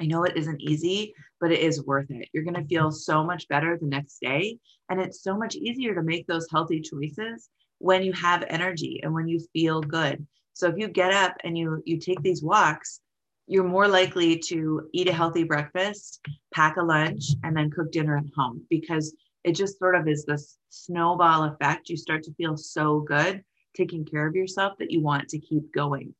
I 0.00 0.06
know 0.06 0.24
it 0.24 0.36
isn't 0.36 0.62
easy, 0.62 1.14
but 1.40 1.52
it 1.52 1.60
is 1.60 1.84
worth 1.84 2.10
it. 2.10 2.28
You're 2.32 2.44
going 2.44 2.54
to 2.54 2.64
feel 2.64 2.90
so 2.90 3.22
much 3.24 3.48
better 3.48 3.76
the 3.76 3.86
next 3.86 4.20
day. 4.20 4.58
And 4.88 5.00
it's 5.00 5.22
so 5.22 5.36
much 5.36 5.56
easier 5.56 5.94
to 5.94 6.02
make 6.02 6.26
those 6.26 6.48
healthy 6.50 6.80
choices 6.80 7.50
when 7.78 8.02
you 8.02 8.12
have 8.12 8.44
energy 8.48 9.00
and 9.02 9.12
when 9.12 9.28
you 9.28 9.40
feel 9.52 9.80
good. 9.80 10.26
So 10.54 10.68
if 10.68 10.76
you 10.78 10.88
get 10.88 11.12
up 11.12 11.36
and 11.44 11.56
you 11.56 11.82
you 11.84 11.98
take 11.98 12.20
these 12.22 12.42
walks, 12.42 13.00
you're 13.48 13.64
more 13.64 13.88
likely 13.88 14.38
to 14.38 14.88
eat 14.92 15.08
a 15.08 15.12
healthy 15.12 15.42
breakfast, 15.42 16.20
pack 16.52 16.76
a 16.76 16.82
lunch, 16.82 17.24
and 17.42 17.56
then 17.56 17.70
cook 17.70 17.90
dinner 17.90 18.18
at 18.18 18.24
home 18.36 18.64
because 18.68 19.16
it 19.42 19.52
just 19.52 19.78
sort 19.78 19.94
of 19.94 20.06
is 20.06 20.24
this 20.24 20.58
snowball 20.68 21.44
effect. 21.44 21.88
You 21.88 21.96
start 21.96 22.22
to 22.24 22.34
feel 22.34 22.56
so 22.58 23.00
good 23.00 23.42
taking 23.74 24.04
care 24.04 24.26
of 24.26 24.36
yourself 24.36 24.76
that 24.78 24.90
you 24.90 25.00
want 25.00 25.28
to 25.28 25.38
keep 25.38 25.72
going. 25.72 26.14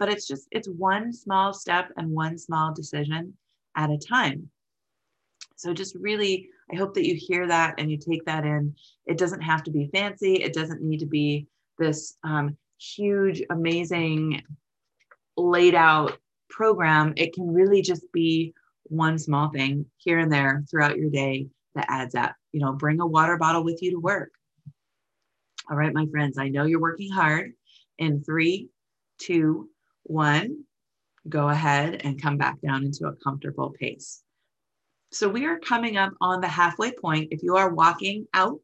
But 0.00 0.08
it's 0.08 0.26
just, 0.26 0.48
it's 0.50 0.68
one 0.68 1.12
small 1.12 1.52
step 1.52 1.90
and 1.96 2.10
one 2.10 2.36
small 2.36 2.74
decision 2.74 3.34
at 3.76 3.90
a 3.90 3.98
time. 3.98 4.50
So 5.54 5.72
just 5.72 5.94
really, 5.94 6.48
I 6.72 6.76
hope 6.76 6.94
that 6.94 7.06
you 7.06 7.14
hear 7.14 7.46
that 7.46 7.74
and 7.78 7.92
you 7.92 7.96
take 7.96 8.24
that 8.24 8.44
in. 8.44 8.74
It 9.06 9.18
doesn't 9.18 9.42
have 9.42 9.62
to 9.64 9.70
be 9.70 9.88
fancy, 9.92 10.34
it 10.34 10.52
doesn't 10.52 10.82
need 10.82 10.98
to 10.98 11.06
be 11.06 11.46
this 11.78 12.16
um, 12.24 12.56
huge, 12.78 13.42
amazing, 13.50 14.42
laid 15.36 15.76
out 15.76 16.18
program. 16.52 17.14
It 17.16 17.32
can 17.32 17.52
really 17.52 17.82
just 17.82 18.04
be 18.12 18.54
one 18.84 19.18
small 19.18 19.50
thing 19.50 19.86
here 19.96 20.20
and 20.20 20.32
there 20.32 20.62
throughout 20.70 20.96
your 20.96 21.10
day 21.10 21.48
that 21.74 21.86
adds 21.88 22.14
up. 22.14 22.34
You 22.52 22.60
know, 22.60 22.72
bring 22.72 23.00
a 23.00 23.06
water 23.06 23.36
bottle 23.36 23.64
with 23.64 23.82
you 23.82 23.90
to 23.92 23.98
work. 23.98 24.30
All 25.70 25.76
right, 25.76 25.92
my 25.92 26.06
friends, 26.06 26.38
I 26.38 26.48
know 26.48 26.64
you're 26.64 26.80
working 26.80 27.10
hard. 27.10 27.52
In 27.98 28.22
three, 28.22 28.68
two, 29.18 29.68
one, 30.04 30.64
go 31.28 31.48
ahead 31.48 32.02
and 32.04 32.20
come 32.20 32.36
back 32.36 32.60
down 32.60 32.84
into 32.84 33.06
a 33.06 33.16
comfortable 33.24 33.70
pace. 33.70 34.22
So 35.12 35.28
we 35.28 35.46
are 35.46 35.58
coming 35.58 35.96
up 35.96 36.12
on 36.20 36.40
the 36.40 36.48
halfway 36.48 36.92
point. 36.92 37.28
If 37.30 37.42
you 37.42 37.56
are 37.56 37.72
walking 37.72 38.26
out 38.34 38.60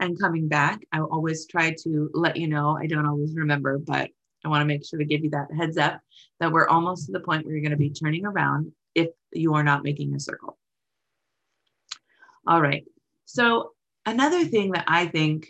and 0.00 0.18
coming 0.18 0.48
back, 0.48 0.80
I 0.92 1.00
always 1.00 1.46
try 1.46 1.74
to 1.84 2.10
let 2.12 2.36
you 2.36 2.48
know. 2.48 2.76
I 2.76 2.86
don't 2.86 3.06
always 3.06 3.34
remember, 3.34 3.78
but 3.78 4.10
I 4.44 4.48
want 4.48 4.62
to 4.62 4.66
make 4.66 4.84
sure 4.84 4.98
to 4.98 5.04
give 5.04 5.22
you 5.24 5.30
that 5.30 5.48
heads 5.56 5.76
up 5.76 6.00
that 6.40 6.52
we're 6.52 6.68
almost 6.68 7.06
to 7.06 7.12
the 7.12 7.20
point 7.20 7.44
where 7.44 7.54
you're 7.54 7.62
going 7.62 7.70
to 7.70 7.76
be 7.76 7.90
turning 7.90 8.24
around 8.24 8.72
if 8.94 9.08
you 9.32 9.54
are 9.54 9.62
not 9.62 9.84
making 9.84 10.14
a 10.14 10.20
circle. 10.20 10.58
All 12.46 12.60
right. 12.60 12.84
So 13.24 13.72
another 14.04 14.44
thing 14.44 14.72
that 14.72 14.84
I 14.88 15.06
think 15.06 15.48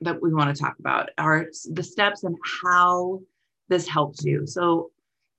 that 0.00 0.20
we 0.22 0.32
want 0.32 0.54
to 0.54 0.62
talk 0.62 0.78
about 0.78 1.10
are 1.18 1.46
the 1.72 1.82
steps 1.82 2.24
and 2.24 2.36
how 2.62 3.20
this 3.68 3.88
helps 3.88 4.24
you. 4.24 4.46
So, 4.46 4.90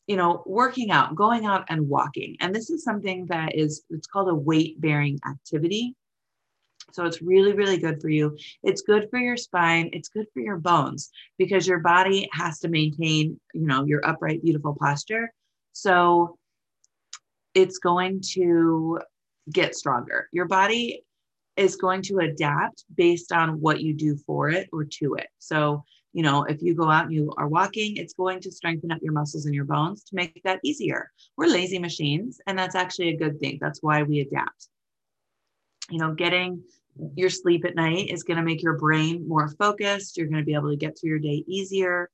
you 0.07 0.17
know, 0.17 0.43
working 0.45 0.91
out, 0.91 1.15
going 1.15 1.45
out 1.45 1.65
and 1.69 1.87
walking. 1.87 2.35
And 2.39 2.53
this 2.53 2.69
is 2.69 2.83
something 2.83 3.27
that 3.27 3.55
is, 3.55 3.83
it's 3.89 4.07
called 4.07 4.29
a 4.29 4.35
weight 4.35 4.81
bearing 4.81 5.19
activity. 5.29 5.95
So 6.91 7.05
it's 7.05 7.21
really, 7.21 7.53
really 7.53 7.77
good 7.77 8.01
for 8.01 8.09
you. 8.09 8.37
It's 8.63 8.81
good 8.81 9.07
for 9.09 9.19
your 9.19 9.37
spine. 9.37 9.89
It's 9.93 10.09
good 10.09 10.27
for 10.33 10.41
your 10.41 10.57
bones 10.57 11.09
because 11.37 11.67
your 11.67 11.79
body 11.79 12.29
has 12.33 12.59
to 12.59 12.67
maintain, 12.67 13.39
you 13.53 13.67
know, 13.67 13.85
your 13.85 14.05
upright, 14.07 14.43
beautiful 14.43 14.75
posture. 14.79 15.31
So 15.73 16.37
it's 17.53 17.77
going 17.77 18.21
to 18.33 18.99
get 19.51 19.75
stronger. 19.75 20.27
Your 20.31 20.45
body 20.45 21.03
is 21.55 21.75
going 21.75 22.01
to 22.03 22.19
adapt 22.19 22.85
based 22.95 23.31
on 23.31 23.59
what 23.59 23.81
you 23.81 23.93
do 23.93 24.15
for 24.25 24.49
it 24.49 24.69
or 24.71 24.85
to 24.85 25.15
it. 25.15 25.27
So, 25.39 25.83
you 26.13 26.23
know, 26.23 26.43
if 26.43 26.61
you 26.61 26.73
go 26.73 26.89
out 26.89 27.05
and 27.05 27.13
you 27.13 27.33
are 27.37 27.47
walking, 27.47 27.97
it's 27.97 28.13
going 28.13 28.39
to 28.41 28.51
strengthen 28.51 28.91
up 28.91 28.99
your 29.01 29.13
muscles 29.13 29.45
and 29.45 29.53
your 29.53 29.65
bones 29.65 30.03
to 30.05 30.15
make 30.15 30.41
that 30.43 30.59
easier. 30.63 31.11
We're 31.37 31.47
lazy 31.47 31.77
machines, 31.77 32.39
and 32.47 32.57
that's 32.57 32.75
actually 32.75 33.09
a 33.09 33.17
good 33.17 33.39
thing. 33.39 33.57
That's 33.61 33.83
why 33.83 34.03
we 34.03 34.21
adapt. 34.21 34.69
You 35.89 35.99
know, 35.99 36.13
getting 36.13 36.63
your 37.15 37.29
sleep 37.29 37.65
at 37.65 37.75
night 37.75 38.09
is 38.09 38.23
going 38.23 38.37
to 38.37 38.43
make 38.43 38.61
your 38.61 38.77
brain 38.77 39.27
more 39.27 39.47
focused. 39.47 40.17
You're 40.17 40.27
going 40.27 40.41
to 40.41 40.45
be 40.45 40.53
able 40.53 40.69
to 40.69 40.77
get 40.77 40.97
through 40.99 41.11
your 41.11 41.19
day 41.19 41.43
easier. 41.47 42.09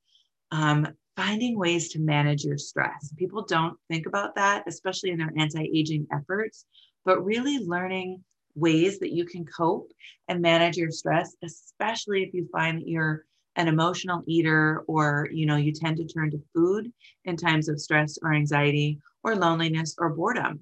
Um, 0.52 0.88
finding 1.16 1.58
ways 1.58 1.90
to 1.90 2.00
manage 2.00 2.44
your 2.44 2.58
stress. 2.58 3.14
People 3.18 3.44
don't 3.44 3.78
think 3.90 4.06
about 4.06 4.36
that, 4.36 4.64
especially 4.68 5.12
in 5.12 5.18
their 5.18 5.34
anti 5.38 5.64
aging 5.74 6.08
efforts, 6.12 6.66
but 7.04 7.24
really 7.24 7.60
learning 7.60 8.24
ways 8.54 9.00
that 9.00 9.12
you 9.12 9.26
can 9.26 9.46
cope 9.46 9.92
and 10.28 10.42
manage 10.42 10.78
your 10.78 10.92
stress, 10.92 11.36
especially 11.44 12.24
if 12.24 12.34
you 12.34 12.48
find 12.52 12.80
that 12.80 12.88
you're 12.88 13.26
an 13.56 13.68
emotional 13.68 14.24
eater 14.28 14.84
or 14.88 15.30
you 15.32 15.46
know 15.46 15.56
you 15.56 15.72
tend 15.72 15.98
to 15.98 16.06
turn 16.06 16.32
to 16.32 16.44
food 16.54 16.92
in 17.24 17.38
times 17.38 17.70
of 17.70 17.80
stress 17.80 18.18
or 18.22 18.34
anxiety 18.34 19.00
or 19.24 19.36
loneliness 19.36 19.96
or 19.98 20.10
boredom 20.10 20.60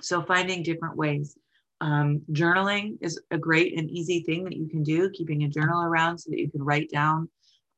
so 0.00 0.22
finding 0.22 0.62
different 0.62 0.96
ways 0.96 1.36
um, 1.80 2.22
journaling 2.32 2.98
is 3.00 3.20
a 3.30 3.38
great 3.38 3.78
and 3.78 3.90
easy 3.90 4.22
thing 4.22 4.44
that 4.44 4.56
you 4.56 4.68
can 4.68 4.82
do 4.82 5.10
keeping 5.10 5.44
a 5.44 5.48
journal 5.48 5.82
around 5.82 6.18
so 6.18 6.30
that 6.30 6.40
you 6.40 6.50
can 6.50 6.62
write 6.62 6.90
down 6.90 7.28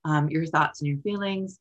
um, 0.04 0.28
your 0.28 0.47
thoughts 0.47 0.80
and 0.80 0.88
your 0.88 0.99
feelings. 0.99 1.59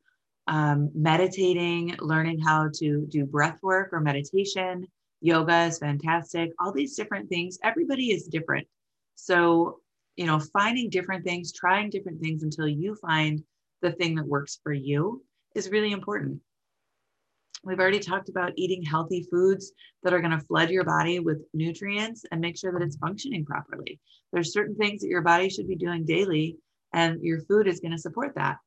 Um, 0.47 0.89
meditating 0.95 1.95
learning 1.99 2.39
how 2.39 2.69
to 2.79 3.05
do 3.05 3.25
breath 3.25 3.59
work 3.61 3.89
or 3.91 3.99
meditation. 3.99 4.87
Yoga 5.21 5.65
is 5.65 5.77
fantastic. 5.77 6.51
All 6.59 6.71
these 6.71 6.95
different 6.95 7.29
things. 7.29 7.59
Everybody 7.63 8.11
is 8.11 8.27
different. 8.27 8.67
So 9.13 9.79
you 10.19 10.25
know 10.25 10.37
finding 10.37 10.89
different 10.89 11.23
things 11.23 11.53
trying 11.53 11.89
different 11.89 12.19
things 12.19 12.43
until 12.43 12.67
you 12.67 12.93
find 12.95 13.41
the 13.81 13.93
thing 13.93 14.15
that 14.15 14.27
works 14.27 14.59
for 14.61 14.73
you 14.73 15.23
is 15.55 15.69
really 15.69 15.93
important 15.93 16.41
we've 17.63 17.79
already 17.79 17.99
talked 17.99 18.29
about 18.29 18.53
eating 18.55 18.83
healthy 18.83 19.25
foods 19.31 19.71
that 20.03 20.13
are 20.13 20.21
going 20.21 20.37
to 20.37 20.45
flood 20.45 20.69
your 20.69 20.83
body 20.83 21.19
with 21.19 21.41
nutrients 21.53 22.23
and 22.31 22.41
make 22.41 22.57
sure 22.57 22.71
that 22.71 22.81
it's 22.81 22.97
functioning 22.97 23.45
properly 23.45 23.99
there's 24.31 24.53
certain 24.53 24.75
things 24.75 25.01
that 25.01 25.09
your 25.09 25.21
body 25.21 25.49
should 25.49 25.67
be 25.67 25.75
doing 25.75 26.05
daily 26.05 26.57
and 26.93 27.21
your 27.21 27.41
food 27.41 27.67
is 27.67 27.79
going 27.79 27.91
to 27.91 27.97
support 27.97 28.33
that 28.35 28.57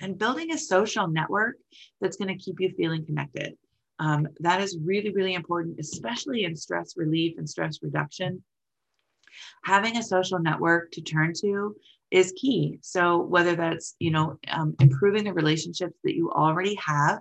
and 0.00 0.18
building 0.18 0.52
a 0.52 0.58
social 0.58 1.06
network 1.06 1.56
that's 2.00 2.16
going 2.16 2.28
to 2.28 2.42
keep 2.42 2.60
you 2.60 2.70
feeling 2.76 3.04
connected 3.04 3.56
um, 4.00 4.26
that 4.40 4.62
is 4.62 4.78
really, 4.82 5.12
really 5.12 5.34
important, 5.34 5.78
especially 5.78 6.44
in 6.44 6.56
stress 6.56 6.96
relief 6.96 7.36
and 7.36 7.48
stress 7.48 7.80
reduction. 7.82 8.42
Having 9.64 9.98
a 9.98 10.02
social 10.02 10.38
network 10.38 10.90
to 10.92 11.02
turn 11.02 11.34
to 11.42 11.76
is 12.10 12.32
key. 12.32 12.78
So 12.80 13.18
whether 13.18 13.54
that's, 13.54 13.94
you 14.00 14.10
know, 14.10 14.38
um, 14.48 14.74
improving 14.80 15.24
the 15.24 15.34
relationships 15.34 15.98
that 16.02 16.16
you 16.16 16.32
already 16.32 16.76
have 16.76 17.20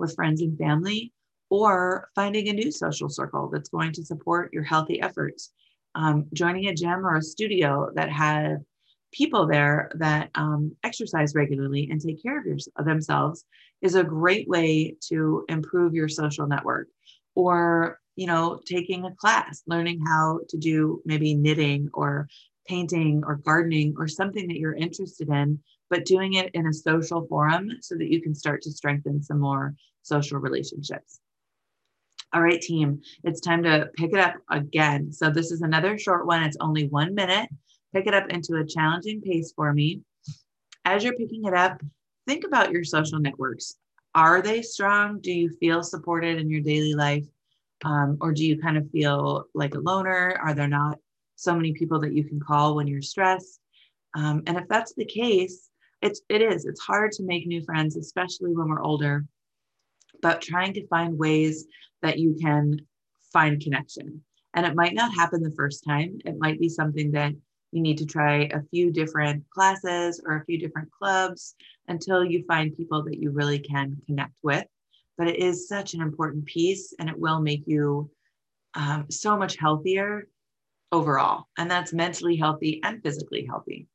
with 0.00 0.14
friends 0.14 0.40
and 0.40 0.56
family, 0.58 1.12
or 1.50 2.08
finding 2.14 2.48
a 2.48 2.52
new 2.52 2.70
social 2.70 3.08
circle 3.08 3.48
that's 3.52 3.68
going 3.68 3.92
to 3.92 4.04
support 4.04 4.52
your 4.52 4.62
healthy 4.62 5.00
efforts. 5.00 5.52
Um, 5.94 6.26
joining 6.32 6.66
a 6.66 6.74
gym 6.74 7.04
or 7.04 7.16
a 7.16 7.22
studio 7.22 7.90
that 7.94 8.10
have 8.10 8.58
people 9.12 9.46
there 9.46 9.90
that 9.96 10.30
um, 10.34 10.76
exercise 10.84 11.34
regularly 11.34 11.88
and 11.90 12.00
take 12.00 12.22
care 12.22 12.38
of, 12.38 12.46
your, 12.46 12.58
of 12.76 12.84
themselves 12.84 13.44
is 13.82 13.94
a 13.94 14.04
great 14.04 14.48
way 14.48 14.94
to 15.08 15.44
improve 15.48 15.94
your 15.94 16.08
social 16.08 16.46
network 16.46 16.88
or 17.34 17.98
you 18.16 18.26
know 18.26 18.60
taking 18.66 19.04
a 19.04 19.14
class 19.16 19.62
learning 19.66 20.00
how 20.06 20.40
to 20.48 20.56
do 20.58 21.00
maybe 21.04 21.34
knitting 21.34 21.88
or 21.94 22.28
painting 22.66 23.22
or 23.26 23.36
gardening 23.36 23.94
or 23.98 24.06
something 24.06 24.46
that 24.48 24.58
you're 24.58 24.74
interested 24.74 25.28
in 25.28 25.58
but 25.90 26.04
doing 26.04 26.34
it 26.34 26.50
in 26.54 26.66
a 26.66 26.72
social 26.72 27.26
forum 27.26 27.70
so 27.80 27.96
that 27.96 28.10
you 28.10 28.22
can 28.22 28.34
start 28.34 28.62
to 28.62 28.70
strengthen 28.70 29.22
some 29.22 29.40
more 29.40 29.74
social 30.02 30.38
relationships 30.38 31.20
all 32.32 32.40
right 32.40 32.62
team 32.62 33.00
it's 33.24 33.40
time 33.40 33.62
to 33.62 33.90
pick 33.96 34.12
it 34.12 34.18
up 34.18 34.34
again 34.50 35.12
so 35.12 35.30
this 35.30 35.50
is 35.50 35.62
another 35.62 35.98
short 35.98 36.26
one 36.26 36.42
it's 36.42 36.56
only 36.60 36.88
one 36.88 37.14
minute 37.14 37.48
pick 37.92 38.06
it 38.06 38.14
up 38.14 38.28
into 38.30 38.56
a 38.56 38.64
challenging 38.64 39.20
pace 39.20 39.52
for 39.54 39.72
me 39.72 40.00
as 40.84 41.04
you're 41.04 41.16
picking 41.16 41.44
it 41.44 41.54
up 41.54 41.82
think 42.30 42.44
about 42.44 42.70
your 42.70 42.84
social 42.84 43.18
networks. 43.18 43.74
Are 44.14 44.40
they 44.40 44.62
strong? 44.62 45.20
Do 45.20 45.32
you 45.32 45.50
feel 45.58 45.82
supported 45.82 46.38
in 46.38 46.48
your 46.48 46.60
daily 46.60 46.94
life? 46.94 47.26
Um, 47.84 48.18
or 48.20 48.32
do 48.32 48.44
you 48.44 48.56
kind 48.56 48.76
of 48.76 48.88
feel 48.90 49.46
like 49.54 49.74
a 49.74 49.80
loner? 49.80 50.38
Are 50.40 50.54
there 50.54 50.68
not 50.68 50.98
so 51.34 51.54
many 51.56 51.72
people 51.72 51.98
that 52.00 52.12
you 52.12 52.22
can 52.22 52.38
call 52.38 52.76
when 52.76 52.86
you're 52.86 53.02
stressed? 53.02 53.58
Um, 54.14 54.42
and 54.46 54.56
if 54.56 54.68
that's 54.68 54.94
the 54.94 55.04
case, 55.04 55.69
it's 56.02 56.22
it 56.28 56.42
is. 56.42 56.64
It's 56.64 56.80
hard 56.80 57.12
to 57.12 57.22
make 57.22 57.46
new 57.46 57.62
friends, 57.62 57.96
especially 57.96 58.54
when 58.54 58.68
we're 58.68 58.82
older. 58.82 59.24
But 60.22 60.40
trying 60.40 60.74
to 60.74 60.86
find 60.86 61.18
ways 61.18 61.66
that 62.02 62.18
you 62.18 62.36
can 62.40 62.80
find 63.32 63.60
connection. 63.60 64.22
And 64.54 64.66
it 64.66 64.74
might 64.74 64.94
not 64.94 65.14
happen 65.14 65.42
the 65.42 65.52
first 65.52 65.84
time. 65.84 66.18
It 66.24 66.36
might 66.38 66.58
be 66.58 66.68
something 66.68 67.12
that 67.12 67.32
you 67.72 67.80
need 67.80 67.98
to 67.98 68.06
try 68.06 68.48
a 68.52 68.62
few 68.70 68.90
different 68.90 69.48
classes 69.50 70.20
or 70.26 70.36
a 70.36 70.44
few 70.44 70.58
different 70.58 70.90
clubs 70.90 71.54
until 71.86 72.24
you 72.24 72.44
find 72.44 72.76
people 72.76 73.04
that 73.04 73.18
you 73.18 73.30
really 73.30 73.60
can 73.60 73.96
connect 74.06 74.34
with. 74.42 74.64
But 75.16 75.28
it 75.28 75.38
is 75.38 75.68
such 75.68 75.94
an 75.94 76.02
important 76.02 76.46
piece 76.46 76.92
and 76.98 77.08
it 77.08 77.18
will 77.18 77.40
make 77.40 77.62
you 77.66 78.10
um, 78.74 79.06
so 79.10 79.36
much 79.36 79.56
healthier 79.56 80.26
overall. 80.90 81.44
And 81.56 81.70
that's 81.70 81.92
mentally 81.92 82.36
healthy 82.36 82.80
and 82.82 83.02
physically 83.02 83.46
healthy. 83.46 83.86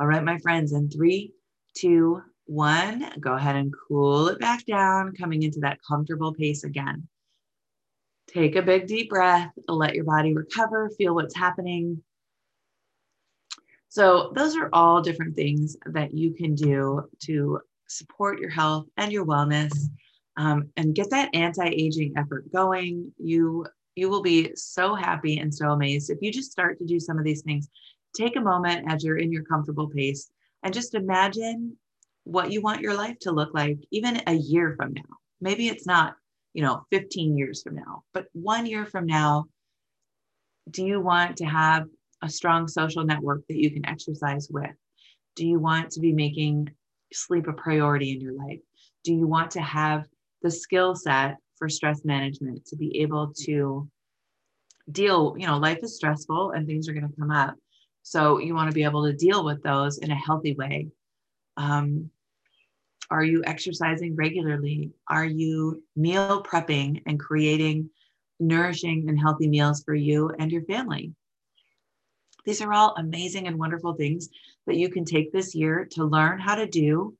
All 0.00 0.06
right, 0.06 0.22
my 0.22 0.38
friends, 0.38 0.72
in 0.72 0.88
three, 0.88 1.32
two, 1.74 2.22
one, 2.46 3.10
go 3.18 3.34
ahead 3.34 3.56
and 3.56 3.74
cool 3.88 4.28
it 4.28 4.38
back 4.38 4.64
down, 4.64 5.12
coming 5.16 5.42
into 5.42 5.58
that 5.60 5.80
comfortable 5.82 6.32
pace 6.32 6.62
again. 6.62 7.08
Take 8.28 8.54
a 8.54 8.62
big 8.62 8.86
deep 8.86 9.10
breath, 9.10 9.50
let 9.66 9.96
your 9.96 10.04
body 10.04 10.34
recover, 10.34 10.88
feel 10.96 11.16
what's 11.16 11.34
happening. 11.34 12.00
So, 13.88 14.32
those 14.36 14.56
are 14.56 14.70
all 14.72 15.02
different 15.02 15.34
things 15.34 15.76
that 15.86 16.14
you 16.14 16.32
can 16.32 16.54
do 16.54 17.02
to 17.24 17.58
support 17.88 18.38
your 18.38 18.50
health 18.50 18.86
and 18.98 19.10
your 19.10 19.26
wellness 19.26 19.72
um, 20.36 20.70
and 20.76 20.94
get 20.94 21.10
that 21.10 21.34
anti-aging 21.34 22.12
effort 22.16 22.52
going. 22.52 23.12
You 23.18 23.66
you 23.96 24.08
will 24.08 24.22
be 24.22 24.52
so 24.54 24.94
happy 24.94 25.38
and 25.38 25.52
so 25.52 25.70
amazed 25.70 26.08
if 26.08 26.18
you 26.20 26.30
just 26.30 26.52
start 26.52 26.78
to 26.78 26.84
do 26.84 27.00
some 27.00 27.18
of 27.18 27.24
these 27.24 27.42
things. 27.42 27.68
Take 28.16 28.36
a 28.36 28.40
moment 28.40 28.90
as 28.90 29.04
you're 29.04 29.18
in 29.18 29.32
your 29.32 29.44
comfortable 29.44 29.88
pace 29.88 30.30
and 30.62 30.74
just 30.74 30.94
imagine 30.94 31.76
what 32.24 32.50
you 32.52 32.60
want 32.60 32.80
your 32.80 32.94
life 32.94 33.18
to 33.20 33.32
look 33.32 33.54
like 33.54 33.78
even 33.90 34.20
a 34.26 34.34
year 34.34 34.74
from 34.76 34.92
now. 34.92 35.16
Maybe 35.40 35.68
it's 35.68 35.86
not, 35.86 36.14
you 36.52 36.62
know, 36.62 36.84
15 36.90 37.36
years 37.36 37.62
from 37.62 37.76
now, 37.76 38.02
but 38.12 38.26
one 38.32 38.66
year 38.66 38.84
from 38.84 39.06
now, 39.06 39.46
do 40.70 40.84
you 40.84 41.00
want 41.00 41.38
to 41.38 41.44
have 41.46 41.86
a 42.22 42.28
strong 42.28 42.68
social 42.68 43.04
network 43.04 43.46
that 43.48 43.56
you 43.56 43.70
can 43.70 43.86
exercise 43.86 44.48
with? 44.50 44.70
Do 45.36 45.46
you 45.46 45.58
want 45.58 45.90
to 45.92 46.00
be 46.00 46.12
making 46.12 46.70
sleep 47.12 47.46
a 47.46 47.52
priority 47.52 48.12
in 48.12 48.20
your 48.20 48.34
life? 48.34 48.60
Do 49.04 49.14
you 49.14 49.26
want 49.26 49.52
to 49.52 49.60
have 49.60 50.04
the 50.42 50.50
skill 50.50 50.94
set 50.94 51.36
for 51.56 51.68
stress 51.68 52.04
management 52.04 52.66
to 52.66 52.76
be 52.76 53.00
able 53.00 53.32
to 53.44 53.88
deal? 54.90 55.34
You 55.38 55.46
know, 55.46 55.58
life 55.58 55.78
is 55.82 55.96
stressful 55.96 56.50
and 56.50 56.66
things 56.66 56.88
are 56.88 56.92
going 56.92 57.08
to 57.08 57.16
come 57.16 57.30
up. 57.30 57.54
So 58.08 58.38
you 58.38 58.54
want 58.54 58.70
to 58.70 58.74
be 58.74 58.84
able 58.84 59.04
to 59.04 59.12
deal 59.12 59.44
with 59.44 59.62
those 59.62 59.98
in 59.98 60.10
a 60.10 60.14
healthy 60.14 60.54
way. 60.54 60.88
Um, 61.58 62.10
are 63.10 63.22
you 63.22 63.42
exercising 63.44 64.16
regularly? 64.16 64.92
Are 65.08 65.26
you 65.26 65.82
meal 65.94 66.42
prepping 66.42 67.02
and 67.04 67.20
creating 67.20 67.90
nourishing 68.40 69.10
and 69.10 69.20
healthy 69.20 69.46
meals 69.46 69.82
for 69.82 69.94
you 69.94 70.30
and 70.38 70.50
your 70.50 70.62
family? 70.62 71.12
These 72.46 72.62
are 72.62 72.72
all 72.72 72.94
amazing 72.96 73.46
and 73.46 73.58
wonderful 73.58 73.92
things 73.92 74.30
that 74.66 74.76
you 74.76 74.88
can 74.88 75.04
take 75.04 75.30
this 75.30 75.54
year 75.54 75.86
to 75.92 76.04
learn 76.04 76.40
how 76.40 76.54
to 76.54 76.66
do 76.66 77.14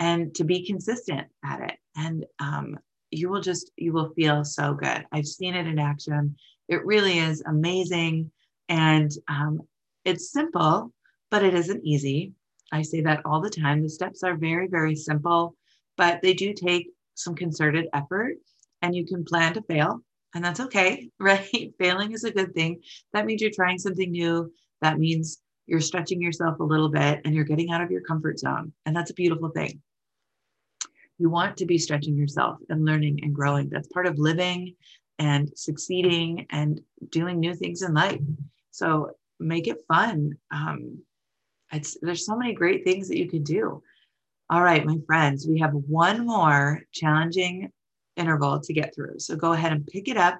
and 0.00 0.34
to 0.34 0.42
be 0.42 0.66
consistent 0.66 1.28
at 1.44 1.60
it. 1.60 1.78
And 1.94 2.26
um, 2.40 2.80
you 3.12 3.28
will 3.28 3.42
just, 3.42 3.70
you 3.76 3.92
will 3.92 4.12
feel 4.14 4.44
so 4.44 4.74
good. 4.74 5.06
I've 5.12 5.26
seen 5.26 5.54
it 5.54 5.68
in 5.68 5.78
action. 5.78 6.34
It 6.68 6.84
really 6.84 7.20
is 7.20 7.42
amazing. 7.46 8.32
And 8.68 9.12
um, 9.28 9.60
it's 10.04 10.32
simple, 10.32 10.92
but 11.30 11.44
it 11.44 11.54
isn't 11.54 11.84
easy. 11.84 12.32
I 12.72 12.82
say 12.82 13.02
that 13.02 13.22
all 13.24 13.40
the 13.40 13.50
time. 13.50 13.82
The 13.82 13.88
steps 13.88 14.22
are 14.22 14.36
very, 14.36 14.66
very 14.68 14.96
simple, 14.96 15.56
but 15.96 16.22
they 16.22 16.34
do 16.34 16.52
take 16.54 16.90
some 17.14 17.34
concerted 17.34 17.86
effort 17.92 18.36
and 18.80 18.94
you 18.94 19.06
can 19.06 19.24
plan 19.24 19.54
to 19.54 19.62
fail 19.62 20.02
and 20.34 20.44
that's 20.44 20.60
okay, 20.60 21.10
right? 21.18 21.72
Failing 21.78 22.12
is 22.12 22.24
a 22.24 22.32
good 22.32 22.54
thing. 22.54 22.80
That 23.12 23.26
means 23.26 23.42
you're 23.42 23.50
trying 23.50 23.78
something 23.78 24.10
new. 24.10 24.52
That 24.80 24.98
means 24.98 25.38
you're 25.66 25.80
stretching 25.80 26.20
yourself 26.20 26.58
a 26.60 26.64
little 26.64 26.88
bit 26.88 27.20
and 27.24 27.34
you're 27.34 27.44
getting 27.44 27.70
out 27.70 27.82
of 27.82 27.90
your 27.90 28.02
comfort 28.02 28.38
zone. 28.38 28.72
And 28.86 28.96
that's 28.96 29.10
a 29.10 29.14
beautiful 29.14 29.50
thing. 29.50 29.80
You 31.18 31.30
want 31.30 31.56
to 31.58 31.66
be 31.66 31.78
stretching 31.78 32.16
yourself 32.16 32.58
and 32.68 32.84
learning 32.84 33.20
and 33.22 33.34
growing. 33.34 33.68
That's 33.68 33.88
part 33.88 34.06
of 34.06 34.18
living 34.18 34.74
and 35.18 35.50
succeeding 35.54 36.46
and 36.50 36.80
doing 37.10 37.38
new 37.38 37.54
things 37.54 37.82
in 37.82 37.94
life. 37.94 38.20
So 38.70 39.12
make 39.42 39.68
it 39.68 39.84
fun. 39.88 40.36
Um, 40.50 41.02
it's 41.72 41.96
there's 42.02 42.26
so 42.26 42.36
many 42.36 42.52
great 42.52 42.84
things 42.84 43.08
that 43.08 43.18
you 43.18 43.28
can 43.28 43.42
do. 43.42 43.82
All 44.50 44.62
right, 44.62 44.84
my 44.84 44.98
friends, 45.06 45.46
we 45.48 45.58
have 45.60 45.72
one 45.72 46.26
more 46.26 46.82
challenging 46.92 47.70
interval 48.16 48.60
to 48.60 48.72
get 48.72 48.94
through. 48.94 49.18
So 49.18 49.36
go 49.36 49.52
ahead 49.52 49.72
and 49.72 49.86
pick 49.86 50.08
it 50.08 50.16
up 50.16 50.38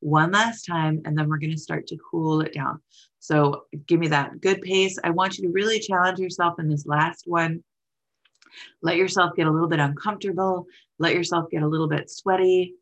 one 0.00 0.32
last 0.32 0.66
time, 0.66 1.00
and 1.04 1.16
then 1.16 1.28
we're 1.28 1.38
going 1.38 1.50
to 1.50 1.58
start 1.58 1.86
to 1.86 1.98
cool 2.10 2.42
it 2.42 2.52
down. 2.52 2.80
So 3.20 3.64
give 3.86 4.00
me 4.00 4.08
that 4.08 4.40
good 4.42 4.60
pace. 4.60 4.98
I 5.02 5.10
want 5.10 5.38
you 5.38 5.44
to 5.44 5.52
really 5.52 5.78
challenge 5.80 6.18
yourself 6.18 6.58
in 6.58 6.68
this 6.68 6.84
last 6.84 7.22
one. 7.26 7.64
Let 8.82 8.96
yourself 8.96 9.34
get 9.34 9.46
a 9.46 9.50
little 9.50 9.68
bit 9.68 9.80
uncomfortable. 9.80 10.66
Let 10.98 11.14
yourself 11.14 11.50
get 11.50 11.62
a 11.62 11.66
little 11.66 11.88
bit 11.88 12.10
sweaty. 12.10 12.74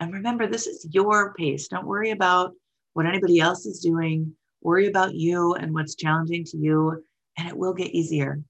And 0.00 0.12
remember, 0.14 0.46
this 0.46 0.66
is 0.66 0.86
your 0.90 1.34
pace. 1.34 1.68
Don't 1.68 1.86
worry 1.86 2.10
about 2.10 2.54
what 2.94 3.06
anybody 3.06 3.38
else 3.38 3.66
is 3.66 3.80
doing. 3.80 4.34
Worry 4.62 4.86
about 4.86 5.14
you 5.14 5.54
and 5.54 5.74
what's 5.74 5.96
challenging 5.96 6.44
to 6.44 6.56
you, 6.56 7.04
and 7.36 7.48
it 7.48 7.56
will 7.56 7.74
get 7.74 7.90
easier. 7.90 8.40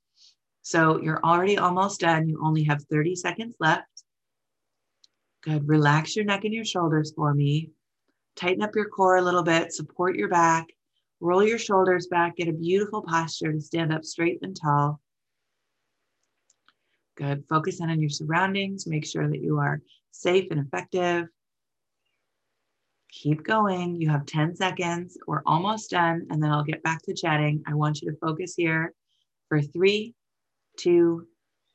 So 0.62 1.00
you're 1.02 1.24
already 1.24 1.58
almost 1.58 2.00
done. 2.00 2.28
You 2.28 2.40
only 2.44 2.64
have 2.64 2.84
30 2.84 3.16
seconds 3.16 3.56
left. 3.58 4.04
Good. 5.42 5.66
Relax 5.66 6.14
your 6.14 6.24
neck 6.24 6.44
and 6.44 6.54
your 6.54 6.64
shoulders 6.64 7.12
for 7.16 7.34
me. 7.34 7.70
Tighten 8.36 8.62
up 8.62 8.74
your 8.74 8.88
core 8.88 9.16
a 9.16 9.22
little 9.22 9.42
bit, 9.42 9.72
support 9.72 10.16
your 10.16 10.28
back, 10.28 10.68
roll 11.20 11.44
your 11.44 11.58
shoulders 11.58 12.06
back, 12.06 12.36
get 12.36 12.48
a 12.48 12.52
beautiful 12.52 13.02
posture 13.02 13.52
to 13.52 13.60
stand 13.60 13.92
up 13.92 14.04
straight 14.04 14.38
and 14.42 14.56
tall. 14.56 15.00
Good. 17.16 17.44
Focus 17.48 17.80
in 17.80 17.90
on 17.90 18.00
your 18.00 18.10
surroundings. 18.10 18.86
Make 18.86 19.04
sure 19.04 19.28
that 19.28 19.42
you 19.42 19.58
are 19.58 19.82
safe 20.12 20.50
and 20.50 20.60
effective. 20.60 21.26
Keep 23.12 23.44
going. 23.44 24.00
You 24.00 24.08
have 24.08 24.26
10 24.26 24.56
seconds. 24.56 25.18
We're 25.26 25.42
almost 25.46 25.90
done, 25.90 26.26
and 26.30 26.42
then 26.42 26.50
I'll 26.50 26.64
get 26.64 26.82
back 26.82 27.02
to 27.02 27.14
chatting. 27.14 27.62
I 27.66 27.74
want 27.74 28.00
you 28.00 28.10
to 28.10 28.16
focus 28.16 28.54
here 28.56 28.94
for 29.48 29.60
three, 29.60 30.14
two, 30.78 31.26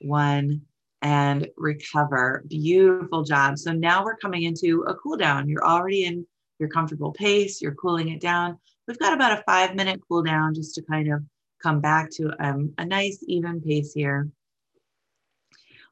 one 0.02 0.62
and 1.02 1.48
recover. 1.58 2.44
Beautiful 2.48 3.24
job. 3.24 3.58
So 3.58 3.72
now 3.72 4.04
we're 4.04 4.18
coming 4.18 4.44
into 4.44 4.84
a 4.88 4.96
cool 4.96 5.18
down. 5.18 5.48
You're 5.48 5.66
already 5.66 6.06
in 6.06 6.26
your 6.60 6.70
comfortable 6.70 7.12
pace, 7.12 7.62
you're 7.62 7.76
cooling 7.76 8.10
it 8.10 8.20
down. 8.20 8.58
We've 8.88 8.98
got 8.98 9.14
about 9.14 9.38
a 9.38 9.44
five 9.44 9.76
minute 9.76 10.02
cool 10.08 10.24
down 10.24 10.56
just 10.56 10.74
to 10.76 10.82
kind 10.82 11.14
of 11.14 11.22
come 11.62 11.82
back 11.82 12.10
to 12.12 12.32
um, 12.40 12.74
a 12.78 12.86
nice 12.86 13.24
even 13.28 13.62
pace 13.62 13.94
here. 13.94 14.28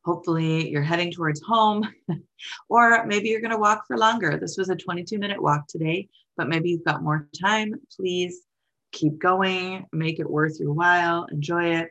Hopefully, 0.06 0.70
you're 0.70 0.84
heading 0.84 1.12
towards 1.12 1.42
home, 1.42 1.88
or 2.70 3.06
maybe 3.06 3.30
you're 3.30 3.42
going 3.42 3.52
to 3.52 3.58
walk 3.58 3.88
for 3.88 3.98
longer. 3.98 4.38
This 4.38 4.56
was 4.58 4.70
a 4.70 4.76
22 4.76 5.18
minute 5.18 5.42
walk 5.42 5.68
today, 5.68 6.10
but 6.38 6.48
maybe 6.48 6.70
you've 6.70 6.86
got 6.86 7.04
more 7.04 7.28
time. 7.42 7.74
Please 7.96 8.44
keep 8.92 9.20
going, 9.20 9.86
make 9.92 10.20
it 10.20 10.30
worth 10.30 10.60
your 10.60 10.74
while, 10.74 11.26
enjoy 11.32 11.76
it. 11.76 11.90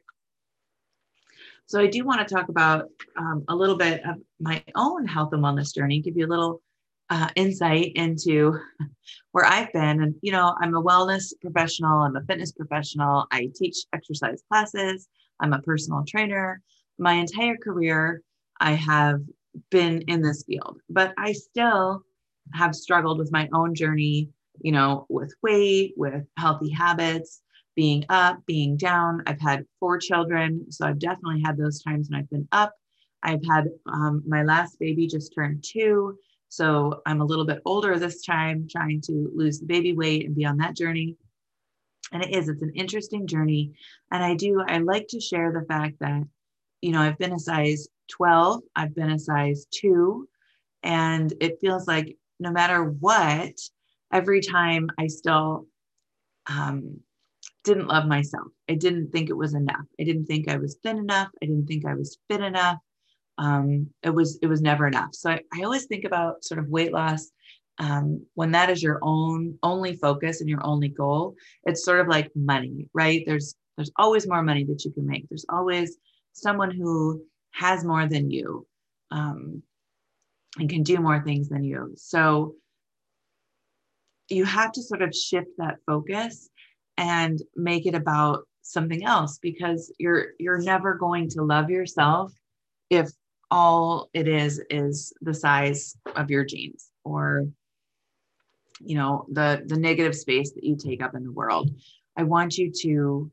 So 1.67 1.81
I 1.81 1.87
do 1.87 2.05
want 2.05 2.27
to 2.27 2.35
talk 2.35 2.49
about 2.49 2.89
um, 3.17 3.45
a 3.49 3.57
little 3.57 3.77
bit 3.77 4.05
of 4.07 4.17
my 4.39 4.63
own 4.77 5.07
health 5.07 5.33
and 5.33 5.43
wellness 5.43 5.75
journey, 5.75 6.01
give 6.01 6.17
you 6.17 6.27
a 6.27 6.29
little 6.29 6.63
uh, 7.11 7.29
insight 7.37 7.93
into 7.95 8.59
where 9.33 9.45
I've 9.45 9.73
been. 9.73 10.03
And, 10.03 10.15
you 10.23 10.33
know, 10.33 10.55
I'm 10.61 10.75
a 10.75 10.83
wellness 10.83 11.33
professional, 11.41 12.03
I'm 12.03 12.17
a 12.17 12.23
fitness 12.23 12.53
professional, 12.53 13.27
I 13.31 13.51
teach 13.55 13.79
exercise 13.93 14.43
classes, 14.49 15.09
I'm 15.41 15.53
a 15.53 15.63
personal 15.63 16.05
trainer. 16.07 16.63
My 16.99 17.15
entire 17.15 17.57
career, 17.57 18.23
I 18.61 18.73
have 18.73 19.21
been 19.71 20.03
in 20.03 20.23
this 20.23 20.45
field, 20.45 20.81
but 20.89 21.13
I 21.19 21.33
still 21.33 22.03
have 22.53 22.75
struggled 22.75 23.19
with 23.19 23.33
my 23.33 23.49
own 23.53 23.75
journey, 23.75 24.31
you 24.61 24.73
know, 24.73 25.07
with 25.09 25.35
weight, 25.43 25.95
with 25.97 26.25
healthy 26.37 26.71
habits, 26.71 27.43
being 27.75 28.05
up, 28.09 28.39
being 28.47 28.77
down. 28.77 29.23
I've 29.27 29.41
had 29.41 29.65
four 29.81 29.99
children, 29.99 30.71
so 30.71 30.87
I've 30.87 30.99
definitely 30.99 31.43
had 31.45 31.57
those 31.57 31.83
times 31.83 32.09
when 32.09 32.21
I've 32.21 32.31
been 32.31 32.49
up. 32.53 32.73
I've 33.23 33.45
had 33.45 33.69
um, 33.87 34.23
my 34.27 34.43
last 34.45 34.79
baby 34.79 35.07
just 35.07 35.35
turned 35.35 35.65
two, 35.65 36.17
so 36.49 37.01
I'm 37.07 37.21
a 37.21 37.25
little 37.25 37.47
bit 37.47 37.63
older 37.65 37.99
this 37.99 38.23
time, 38.23 38.69
trying 38.71 39.01
to 39.03 39.33
lose 39.35 39.59
the 39.59 39.67
baby 39.67 39.95
weight 39.95 40.27
and 40.27 40.37
be 40.37 40.45
on 40.45 40.59
that 40.59 40.77
journey. 40.77 41.17
And 42.13 42.23
it 42.23 42.35
is, 42.35 42.49
it's 42.49 42.63
an 42.63 42.73
interesting 42.77 43.27
journey. 43.27 43.73
And 44.13 44.23
I 44.23 44.35
do, 44.35 44.63
I 44.69 44.79
like 44.79 45.09
to 45.09 45.21
share 45.21 45.51
the 45.53 45.67
fact 45.67 45.97
that, 46.01 46.23
you 46.85 46.93
know, 46.93 47.01
I've 47.01 47.17
been 47.17 47.33
a 47.33 47.39
size 47.39 47.89
12, 48.11 48.61
I've 48.77 48.95
been 48.95 49.11
a 49.11 49.19
size 49.19 49.67
two, 49.71 50.29
and 50.83 51.33
it 51.41 51.59
feels 51.59 51.89
like 51.89 52.19
no 52.39 52.51
matter 52.51 52.85
what, 52.85 53.55
every 54.13 54.43
time 54.43 54.91
I 54.99 55.07
still 55.07 55.67
um, 56.47 57.01
didn't 57.65 57.89
love 57.89 58.07
myself. 58.07 58.49
I 58.69 58.75
didn't 58.75 59.13
think 59.13 59.31
it 59.31 59.37
was 59.37 59.55
enough. 59.55 59.87
I 59.99 60.05
didn't 60.05 60.27
think 60.27 60.47
I 60.47 60.59
was 60.59 60.77
thin 60.83 60.99
enough. 60.99 61.29
I 61.43 61.47
didn't 61.47 61.67
think 61.67 61.87
I 61.87 61.95
was 61.95 62.19
fit 62.29 62.43
enough. 62.43 62.77
Um, 63.39 63.89
it 64.03 64.11
was 64.11 64.39
it 64.43 64.47
was 64.47 64.61
never 64.61 64.87
enough. 64.87 65.15
So 65.15 65.31
I, 65.31 65.41
I 65.55 65.63
always 65.63 65.87
think 65.87 66.05
about 66.05 66.45
sort 66.45 66.61
of 66.61 66.69
weight 66.69 66.93
loss 66.93 67.31
um, 67.79 68.27
when 68.35 68.53
that 68.53 68.69
is 68.69 68.83
your 68.83 68.99
own 69.01 69.59
only 69.63 69.97
focus 69.97 70.43
and 70.43 70.51
your 70.51 70.65
only 70.65 70.89
goal. 70.89 71.35
It's 71.65 71.83
sort 71.83 72.01
of 72.01 72.09
like 72.09 72.31
money, 72.37 72.91
right? 72.93 73.25
There's 73.27 73.55
there's 73.77 73.91
always 73.97 74.29
more 74.29 74.43
money 74.43 74.65
that 74.65 74.85
you 74.85 74.93
can 74.93 75.07
make. 75.07 75.27
There's 75.31 75.47
always 75.49 75.97
someone 76.35 76.71
who 76.71 77.25
has 77.53 77.85
more 77.85 78.07
than 78.07 78.31
you 78.31 78.67
um, 79.11 79.63
and 80.59 80.69
can 80.69 80.83
do 80.83 80.99
more 80.99 81.23
things 81.23 81.49
than 81.49 81.65
you. 81.65 81.93
So 81.97 82.57
you 84.29 84.45
have 84.45 84.73
to 84.73 84.83
sort 84.83 85.03
of 85.03 85.15
shift 85.15 85.49
that 85.59 85.79
focus 85.87 86.51
and 86.97 87.41
make 87.57 87.87
it 87.87 87.95
about 87.95 88.47
something 88.63 89.05
else 89.05 89.39
because 89.39 89.93
you're 89.99 90.29
you're 90.39 90.61
never 90.61 90.95
going 90.95 91.29
to 91.29 91.43
love 91.43 91.71
yourself 91.71 92.33
if 92.91 93.11
all 93.51 94.09
it 94.15 94.27
is 94.27 94.61
is 94.71 95.13
the 95.21 95.35
size 95.35 95.97
of 96.17 96.31
your 96.31 96.45
jeans 96.45 96.91
or 97.05 97.47
you 98.81 98.97
know 98.97 99.27
the 99.31 99.63
the 99.67 99.77
negative 99.77 100.15
space 100.15 100.53
that 100.53 100.65
you 100.65 100.77
take 100.77 101.03
up 101.03 101.15
in 101.15 101.25
the 101.25 101.33
world 101.33 101.71
i 102.17 102.23
want 102.23 102.57
you 102.57 102.73
to 102.73 103.31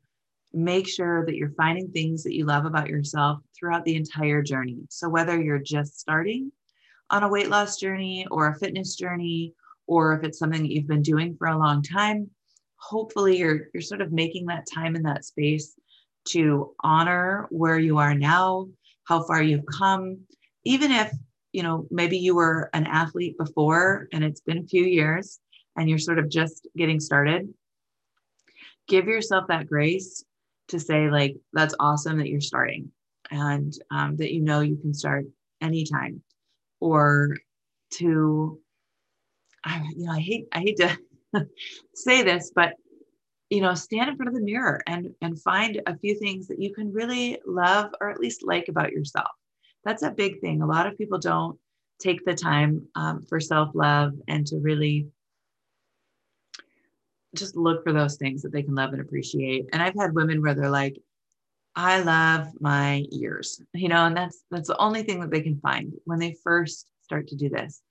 make 0.54 0.88
sure 0.88 1.26
that 1.26 1.36
you're 1.36 1.54
finding 1.58 1.90
things 1.90 2.24
that 2.24 2.36
you 2.36 2.46
love 2.46 2.66
about 2.66 2.90
yourself 2.90 3.40
throughout 3.58 3.86
the 3.86 3.96
entire 3.96 4.42
journey. 4.42 4.80
So 4.90 5.10
whether 5.10 5.42
you're 5.42 5.60
just 5.60 6.00
starting 6.00 6.52
on 7.10 7.24
a 7.24 7.30
weight 7.30 7.50
loss 7.50 7.78
journey 7.78 8.28
or 8.32 8.48
a 8.48 8.58
fitness 8.60 8.96
journey 8.96 9.54
or 9.88 10.14
if 10.14 10.24
it's 10.24 10.40
something 10.40 10.62
that 10.62 10.72
you've 10.72 10.88
been 10.88 11.02
doing 11.02 11.36
for 11.38 11.48
a 11.48 11.58
long 11.58 11.82
time 11.82 12.30
hopefully 12.82 13.38
you're 13.38 13.70
you're 13.74 13.82
sort 13.82 14.02
of 14.02 14.12
making 14.12 14.48
that 14.48 14.66
time 14.74 14.96
in 14.96 15.04
that 15.04 15.24
space 15.24 15.76
to 16.26 16.74
honor 16.84 17.48
where 17.50 17.78
you 17.78 17.98
are 17.98 18.16
now 18.16 18.68
how 19.06 19.24
far 19.24 19.42
you've 19.42 19.66
come. 19.66 20.20
Even 20.64 20.92
if 20.92 21.12
you 21.52 21.64
know 21.64 21.88
maybe 21.92 22.18
you 22.18 22.36
were 22.36 22.70
an 22.74 22.88
athlete 22.88 23.38
before 23.38 24.08
and 24.14 24.24
it's 24.24 24.42
been 24.42 24.60
a 24.60 24.68
few 24.68 24.84
years 24.84 25.40
and 25.78 25.90
you're 25.90 26.00
sort 26.00 26.20
of 26.20 26.30
just 26.30 26.68
getting 26.76 27.00
started 27.00 27.54
give 28.88 29.06
yourself 29.06 29.46
that 29.48 29.68
grace 29.68 30.24
to 30.69 30.80
say 30.80 31.10
like 31.10 31.36
that's 31.54 31.76
awesome 31.80 32.17
that 32.17 32.30
you're 32.30 32.41
starting 32.41 32.91
and 33.30 33.74
um, 33.91 34.15
that 34.17 34.34
you 34.34 34.41
know 34.41 34.62
you 34.62 34.78
can 34.78 34.93
start 34.93 35.26
anytime 35.62 36.21
or 36.80 37.38
to 37.91 38.60
I, 39.63 39.84
you 39.95 40.06
know 40.06 40.13
i 40.13 40.19
hate 40.19 40.47
i 40.54 40.60
hate 40.60 40.78
to 40.78 40.97
say 41.93 42.24
this 42.24 42.52
but 42.56 42.74
you 43.52 43.62
know 43.62 43.76
stand 43.76 44.10
in 44.10 44.15
front 44.15 44.30
of 44.30 44.34
the 44.34 44.41
mirror 44.41 44.82
and 44.88 45.13
and 45.21 45.39
find 45.39 45.80
a 45.86 45.97
few 45.97 46.17
things 46.17 46.47
that 46.47 46.60
you 46.60 46.74
can 46.74 46.91
really 46.91 47.38
love 47.45 47.91
or 48.00 48.10
at 48.10 48.19
least 48.19 48.43
like 48.43 48.69
about 48.69 48.91
yourself. 48.91 49.30
That's 49.84 50.04
a 50.04 50.12
big 50.12 50.39
thing. 50.39 50.62
A 50.62 50.65
lot 50.65 50.88
of 50.88 50.97
people 50.97 51.19
don't 51.19 51.60
take 52.00 52.24
the 52.26 52.34
time 52.34 52.88
um, 52.95 53.24
for 53.28 53.39
self-love 53.39 54.13
and 54.28 54.47
to 54.47 54.58
really 54.58 55.08
just 57.36 57.56
look 57.56 57.84
for 57.84 57.94
those 57.94 58.17
things 58.17 58.41
that 58.41 58.52
they 58.52 58.63
can 58.63 58.76
love 58.76 58.91
and 58.91 59.02
appreciate 59.02 59.67
and 59.74 59.82
i've 59.82 59.96
had 59.98 60.13
women 60.13 60.41
where 60.41 60.54
they're 60.54 60.70
like 60.70 60.98
I 61.76 62.02
love 62.02 62.48
my 62.60 63.06
ears, 63.12 63.62
you 63.74 63.88
know, 63.88 64.06
and 64.06 64.15
that's 64.15 64.44
that's 64.52 64.67
the 64.67 64.78
only 64.78 65.04
thing 65.04 65.22
that 65.22 65.32
they 65.32 65.41
can 65.41 65.60
find 65.60 65.94
when 66.04 66.20
they 66.20 66.36
first 66.44 66.88
start 67.02 67.28
to 67.30 67.36
do 67.36 67.50
this. 67.50 67.82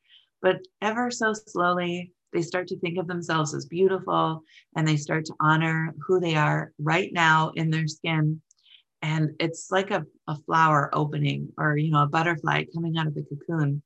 But 0.43 0.61
ever 0.83 1.11
so 1.11 1.33
slowly, 1.33 2.13
they 2.33 2.43
start 2.43 2.69
to 2.69 2.79
think 2.79 2.99
of 2.99 3.07
themselves 3.07 3.55
as 3.55 3.67
beautiful 3.67 4.43
and 4.77 4.87
they 4.87 4.97
start 4.97 5.25
to 5.27 5.35
honor 5.41 5.95
who 6.07 6.21
they 6.21 6.35
are 6.37 6.73
right 6.79 7.13
now 7.13 7.53
in 7.57 7.71
their 7.71 7.89
skin. 7.89 8.41
And 9.03 9.31
it's 9.41 9.71
like 9.71 9.91
a, 9.91 10.05
a 10.29 10.37
flower 10.37 10.91
opening 10.93 11.53
or, 11.57 11.77
you 11.77 11.91
know, 11.91 12.03
a 12.03 12.07
butterfly 12.07 12.65
coming 12.73 12.99
out 12.99 13.07
of 13.07 13.15
the 13.15 13.25
cocoon. 13.25 13.83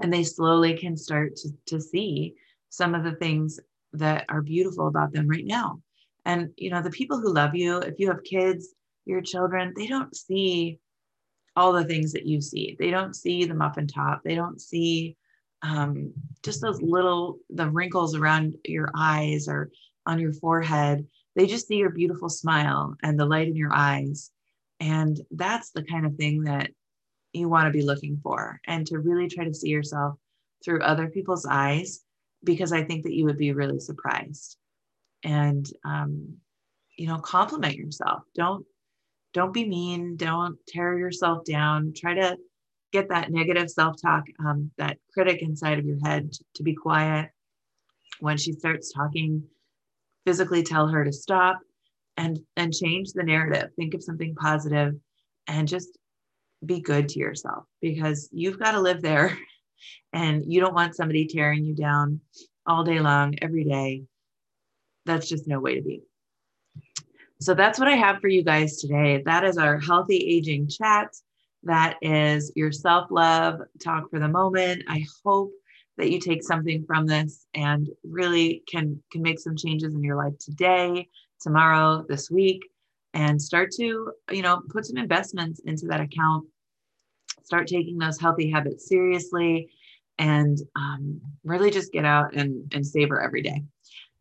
And 0.00 0.12
they 0.12 0.24
slowly 0.24 0.76
can 0.76 0.96
start 0.96 1.36
to, 1.36 1.48
to 1.66 1.80
see 1.80 2.34
some 2.68 2.94
of 2.94 3.04
the 3.04 3.14
things 3.14 3.60
that 3.94 4.24
are 4.28 4.42
beautiful 4.42 4.88
about 4.88 5.12
them 5.12 5.28
right 5.28 5.46
now. 5.46 5.80
And, 6.24 6.50
you 6.56 6.70
know, 6.70 6.82
the 6.82 6.90
people 6.90 7.20
who 7.20 7.32
love 7.32 7.54
you, 7.54 7.78
if 7.78 7.98
you 7.98 8.08
have 8.08 8.24
kids, 8.24 8.74
your 9.04 9.20
children, 9.20 9.72
they 9.76 9.86
don't 9.86 10.14
see 10.16 10.78
all 11.56 11.72
the 11.72 11.84
things 11.84 12.12
that 12.12 12.26
you 12.26 12.40
see. 12.40 12.76
They 12.78 12.90
don't 12.90 13.14
see 13.14 13.44
the 13.44 13.54
muffin 13.54 13.86
top. 13.86 14.22
They 14.24 14.34
don't 14.34 14.60
see 14.60 15.16
um, 15.62 16.12
just 16.42 16.60
those 16.60 16.82
little, 16.82 17.38
the 17.50 17.68
wrinkles 17.70 18.14
around 18.14 18.56
your 18.64 18.90
eyes 18.96 19.48
or 19.48 19.70
on 20.06 20.18
your 20.18 20.32
forehead. 20.32 21.06
They 21.36 21.46
just 21.46 21.68
see 21.68 21.76
your 21.76 21.90
beautiful 21.90 22.28
smile 22.28 22.96
and 23.02 23.18
the 23.18 23.26
light 23.26 23.48
in 23.48 23.56
your 23.56 23.72
eyes. 23.72 24.30
And 24.80 25.20
that's 25.30 25.70
the 25.70 25.84
kind 25.84 26.06
of 26.06 26.16
thing 26.16 26.44
that 26.44 26.70
you 27.32 27.48
want 27.48 27.66
to 27.66 27.72
be 27.72 27.84
looking 27.84 28.18
for 28.22 28.60
and 28.66 28.86
to 28.86 28.98
really 28.98 29.28
try 29.28 29.44
to 29.44 29.54
see 29.54 29.68
yourself 29.68 30.16
through 30.64 30.82
other 30.82 31.08
people's 31.08 31.46
eyes, 31.46 32.02
because 32.44 32.72
I 32.72 32.84
think 32.84 33.04
that 33.04 33.14
you 33.14 33.24
would 33.24 33.38
be 33.38 33.52
really 33.52 33.80
surprised. 33.80 34.56
And 35.22 35.66
um, 35.84 36.36
you 36.96 37.06
know 37.06 37.18
compliment 37.18 37.74
yourself. 37.74 38.22
Don't 38.34 38.64
don't 39.32 39.52
be 39.52 39.66
mean. 39.66 40.16
Don't 40.16 40.56
tear 40.68 40.96
yourself 40.96 41.44
down. 41.44 41.92
Try 41.96 42.14
to 42.14 42.36
get 42.92 43.08
that 43.08 43.32
negative 43.32 43.68
self-talk 43.68 44.24
um, 44.38 44.70
that 44.78 44.98
critic 45.12 45.42
inside 45.42 45.78
of 45.78 45.84
your 45.84 45.98
head 46.04 46.32
to 46.54 46.62
be 46.62 46.74
quiet. 46.74 47.30
When 48.20 48.36
she 48.36 48.52
starts 48.52 48.92
talking 48.92 49.42
physically 50.24 50.62
tell 50.62 50.88
her 50.88 51.04
to 51.04 51.12
stop 51.12 51.58
and 52.16 52.38
and 52.56 52.72
change 52.72 53.12
the 53.12 53.22
narrative. 53.22 53.70
Think 53.76 53.94
of 53.94 54.02
something 54.02 54.34
positive 54.34 54.94
and 55.48 55.68
just 55.68 55.98
be 56.64 56.80
good 56.80 57.08
to 57.10 57.18
yourself 57.18 57.64
because 57.82 58.28
you've 58.32 58.58
got 58.58 58.72
to 58.72 58.80
live 58.80 59.02
there 59.02 59.36
and 60.12 60.44
you 60.46 60.60
don't 60.60 60.74
want 60.74 60.96
somebody 60.96 61.26
tearing 61.26 61.64
you 61.64 61.74
down 61.74 62.20
all 62.66 62.84
day 62.84 63.00
long 63.00 63.34
every 63.42 63.64
day 63.64 64.04
that's 65.06 65.28
just 65.28 65.46
no 65.46 65.60
way 65.60 65.74
to 65.74 65.82
be. 65.82 66.02
So 67.40 67.54
that's 67.54 67.78
what 67.78 67.88
I 67.88 67.96
have 67.96 68.20
for 68.20 68.28
you 68.28 68.42
guys 68.42 68.78
today. 68.78 69.22
That 69.24 69.44
is 69.44 69.58
our 69.58 69.78
healthy 69.78 70.16
aging 70.16 70.68
chat. 70.68 71.08
That 71.62 71.96
is 72.00 72.52
your 72.56 72.72
self 72.72 73.10
love 73.10 73.60
talk 73.82 74.10
for 74.10 74.18
the 74.18 74.28
moment. 74.28 74.84
I 74.88 75.04
hope 75.24 75.52
that 75.96 76.10
you 76.10 76.20
take 76.20 76.42
something 76.42 76.84
from 76.86 77.06
this 77.06 77.46
and 77.54 77.88
really 78.02 78.62
can 78.68 79.02
can 79.12 79.22
make 79.22 79.38
some 79.38 79.56
changes 79.56 79.94
in 79.94 80.02
your 80.02 80.16
life 80.16 80.38
today, 80.38 81.08
tomorrow, 81.40 82.04
this 82.08 82.30
week, 82.30 82.62
and 83.14 83.40
start 83.40 83.70
to 83.72 84.12
you 84.30 84.42
know 84.42 84.62
put 84.70 84.86
some 84.86 84.96
investments 84.96 85.60
into 85.64 85.86
that 85.86 86.00
account. 86.00 86.46
Start 87.44 87.66
taking 87.68 87.98
those 87.98 88.20
healthy 88.20 88.50
habits 88.50 88.88
seriously, 88.88 89.70
and 90.18 90.58
um, 90.76 91.20
really 91.44 91.70
just 91.70 91.92
get 91.92 92.04
out 92.04 92.34
and 92.34 92.72
and 92.74 92.86
savor 92.86 93.20
every 93.20 93.42
day. 93.42 93.62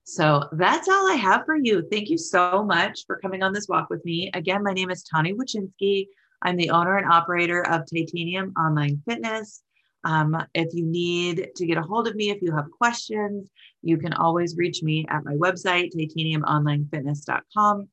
So 0.05 0.49
that's 0.51 0.89
all 0.89 1.09
I 1.09 1.15
have 1.15 1.45
for 1.45 1.55
you. 1.55 1.87
Thank 1.89 2.09
you 2.09 2.17
so 2.17 2.63
much 2.63 3.05
for 3.07 3.17
coming 3.19 3.41
on 3.41 3.53
this 3.53 3.67
walk 3.69 3.89
with 3.89 4.03
me. 4.03 4.29
Again, 4.33 4.63
my 4.63 4.73
name 4.73 4.89
is 4.89 5.03
Tani 5.03 5.33
Wachinski. 5.33 6.07
I'm 6.41 6.57
the 6.57 6.71
owner 6.71 6.97
and 6.97 7.09
operator 7.09 7.65
of 7.65 7.83
Titanium 7.85 8.53
Online 8.57 9.01
Fitness. 9.07 9.63
Um, 10.03 10.35
if 10.53 10.73
you 10.73 10.85
need 10.85 11.51
to 11.55 11.65
get 11.65 11.77
a 11.77 11.81
hold 11.81 12.07
of 12.07 12.15
me, 12.15 12.29
if 12.29 12.41
you 12.41 12.53
have 12.53 12.69
questions, 12.69 13.49
you 13.81 13.97
can 13.97 14.13
always 14.13 14.57
reach 14.57 14.83
me 14.83 15.05
at 15.09 15.23
my 15.23 15.35
website, 15.35 15.91
titaniumonlinefitness.com. 15.95 17.87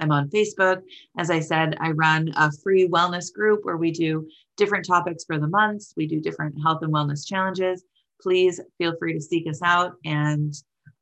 I'm 0.00 0.10
on 0.10 0.30
Facebook. 0.30 0.82
As 1.18 1.30
I 1.30 1.40
said, 1.40 1.76
I 1.80 1.90
run 1.90 2.32
a 2.36 2.50
free 2.62 2.88
wellness 2.88 3.32
group 3.32 3.60
where 3.64 3.76
we 3.76 3.90
do 3.90 4.26
different 4.56 4.86
topics 4.86 5.24
for 5.24 5.38
the 5.38 5.48
months. 5.48 5.92
We 5.96 6.06
do 6.06 6.20
different 6.20 6.56
health 6.62 6.82
and 6.82 6.92
wellness 6.92 7.26
challenges. 7.26 7.84
Please 8.20 8.60
feel 8.78 8.96
free 8.98 9.12
to 9.12 9.20
seek 9.20 9.48
us 9.48 9.60
out 9.62 9.92
and 10.04 10.54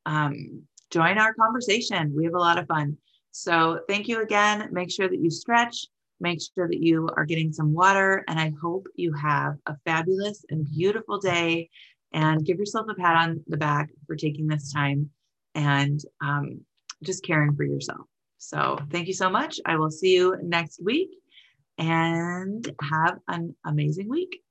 um, 0.05 0.63
join 0.89 1.17
our 1.17 1.33
conversation. 1.33 2.13
We 2.15 2.25
have 2.25 2.33
a 2.33 2.39
lot 2.39 2.57
of 2.57 2.67
fun. 2.67 2.97
So 3.31 3.79
thank 3.87 4.07
you 4.07 4.21
again. 4.21 4.69
Make 4.71 4.91
sure 4.91 5.07
that 5.07 5.19
you 5.19 5.29
stretch, 5.29 5.85
make 6.19 6.39
sure 6.53 6.67
that 6.67 6.81
you 6.81 7.09
are 7.15 7.25
getting 7.25 7.53
some 7.53 7.73
water, 7.73 8.25
and 8.27 8.39
I 8.39 8.51
hope 8.61 8.87
you 8.95 9.13
have 9.13 9.55
a 9.67 9.75
fabulous 9.85 10.43
and 10.49 10.69
beautiful 10.69 11.19
day. 11.19 11.69
And 12.13 12.45
give 12.45 12.59
yourself 12.59 12.87
a 12.89 12.93
pat 12.93 13.15
on 13.15 13.41
the 13.47 13.55
back 13.55 13.89
for 14.05 14.17
taking 14.17 14.45
this 14.45 14.73
time 14.73 15.09
and 15.55 15.97
um, 16.19 16.59
just 17.01 17.23
caring 17.23 17.55
for 17.55 17.63
yourself. 17.63 18.01
So 18.41 18.75
thank 18.89 19.07
you 19.07 19.13
so 19.13 19.29
much. 19.29 19.59
I 19.65 19.75
will 19.75 19.91
see 19.91 20.15
you 20.15 20.35
next 20.41 20.83
week 20.83 21.11
and 21.77 22.67
have 22.81 23.19
an 23.27 23.55
amazing 23.63 24.09
week. 24.09 24.41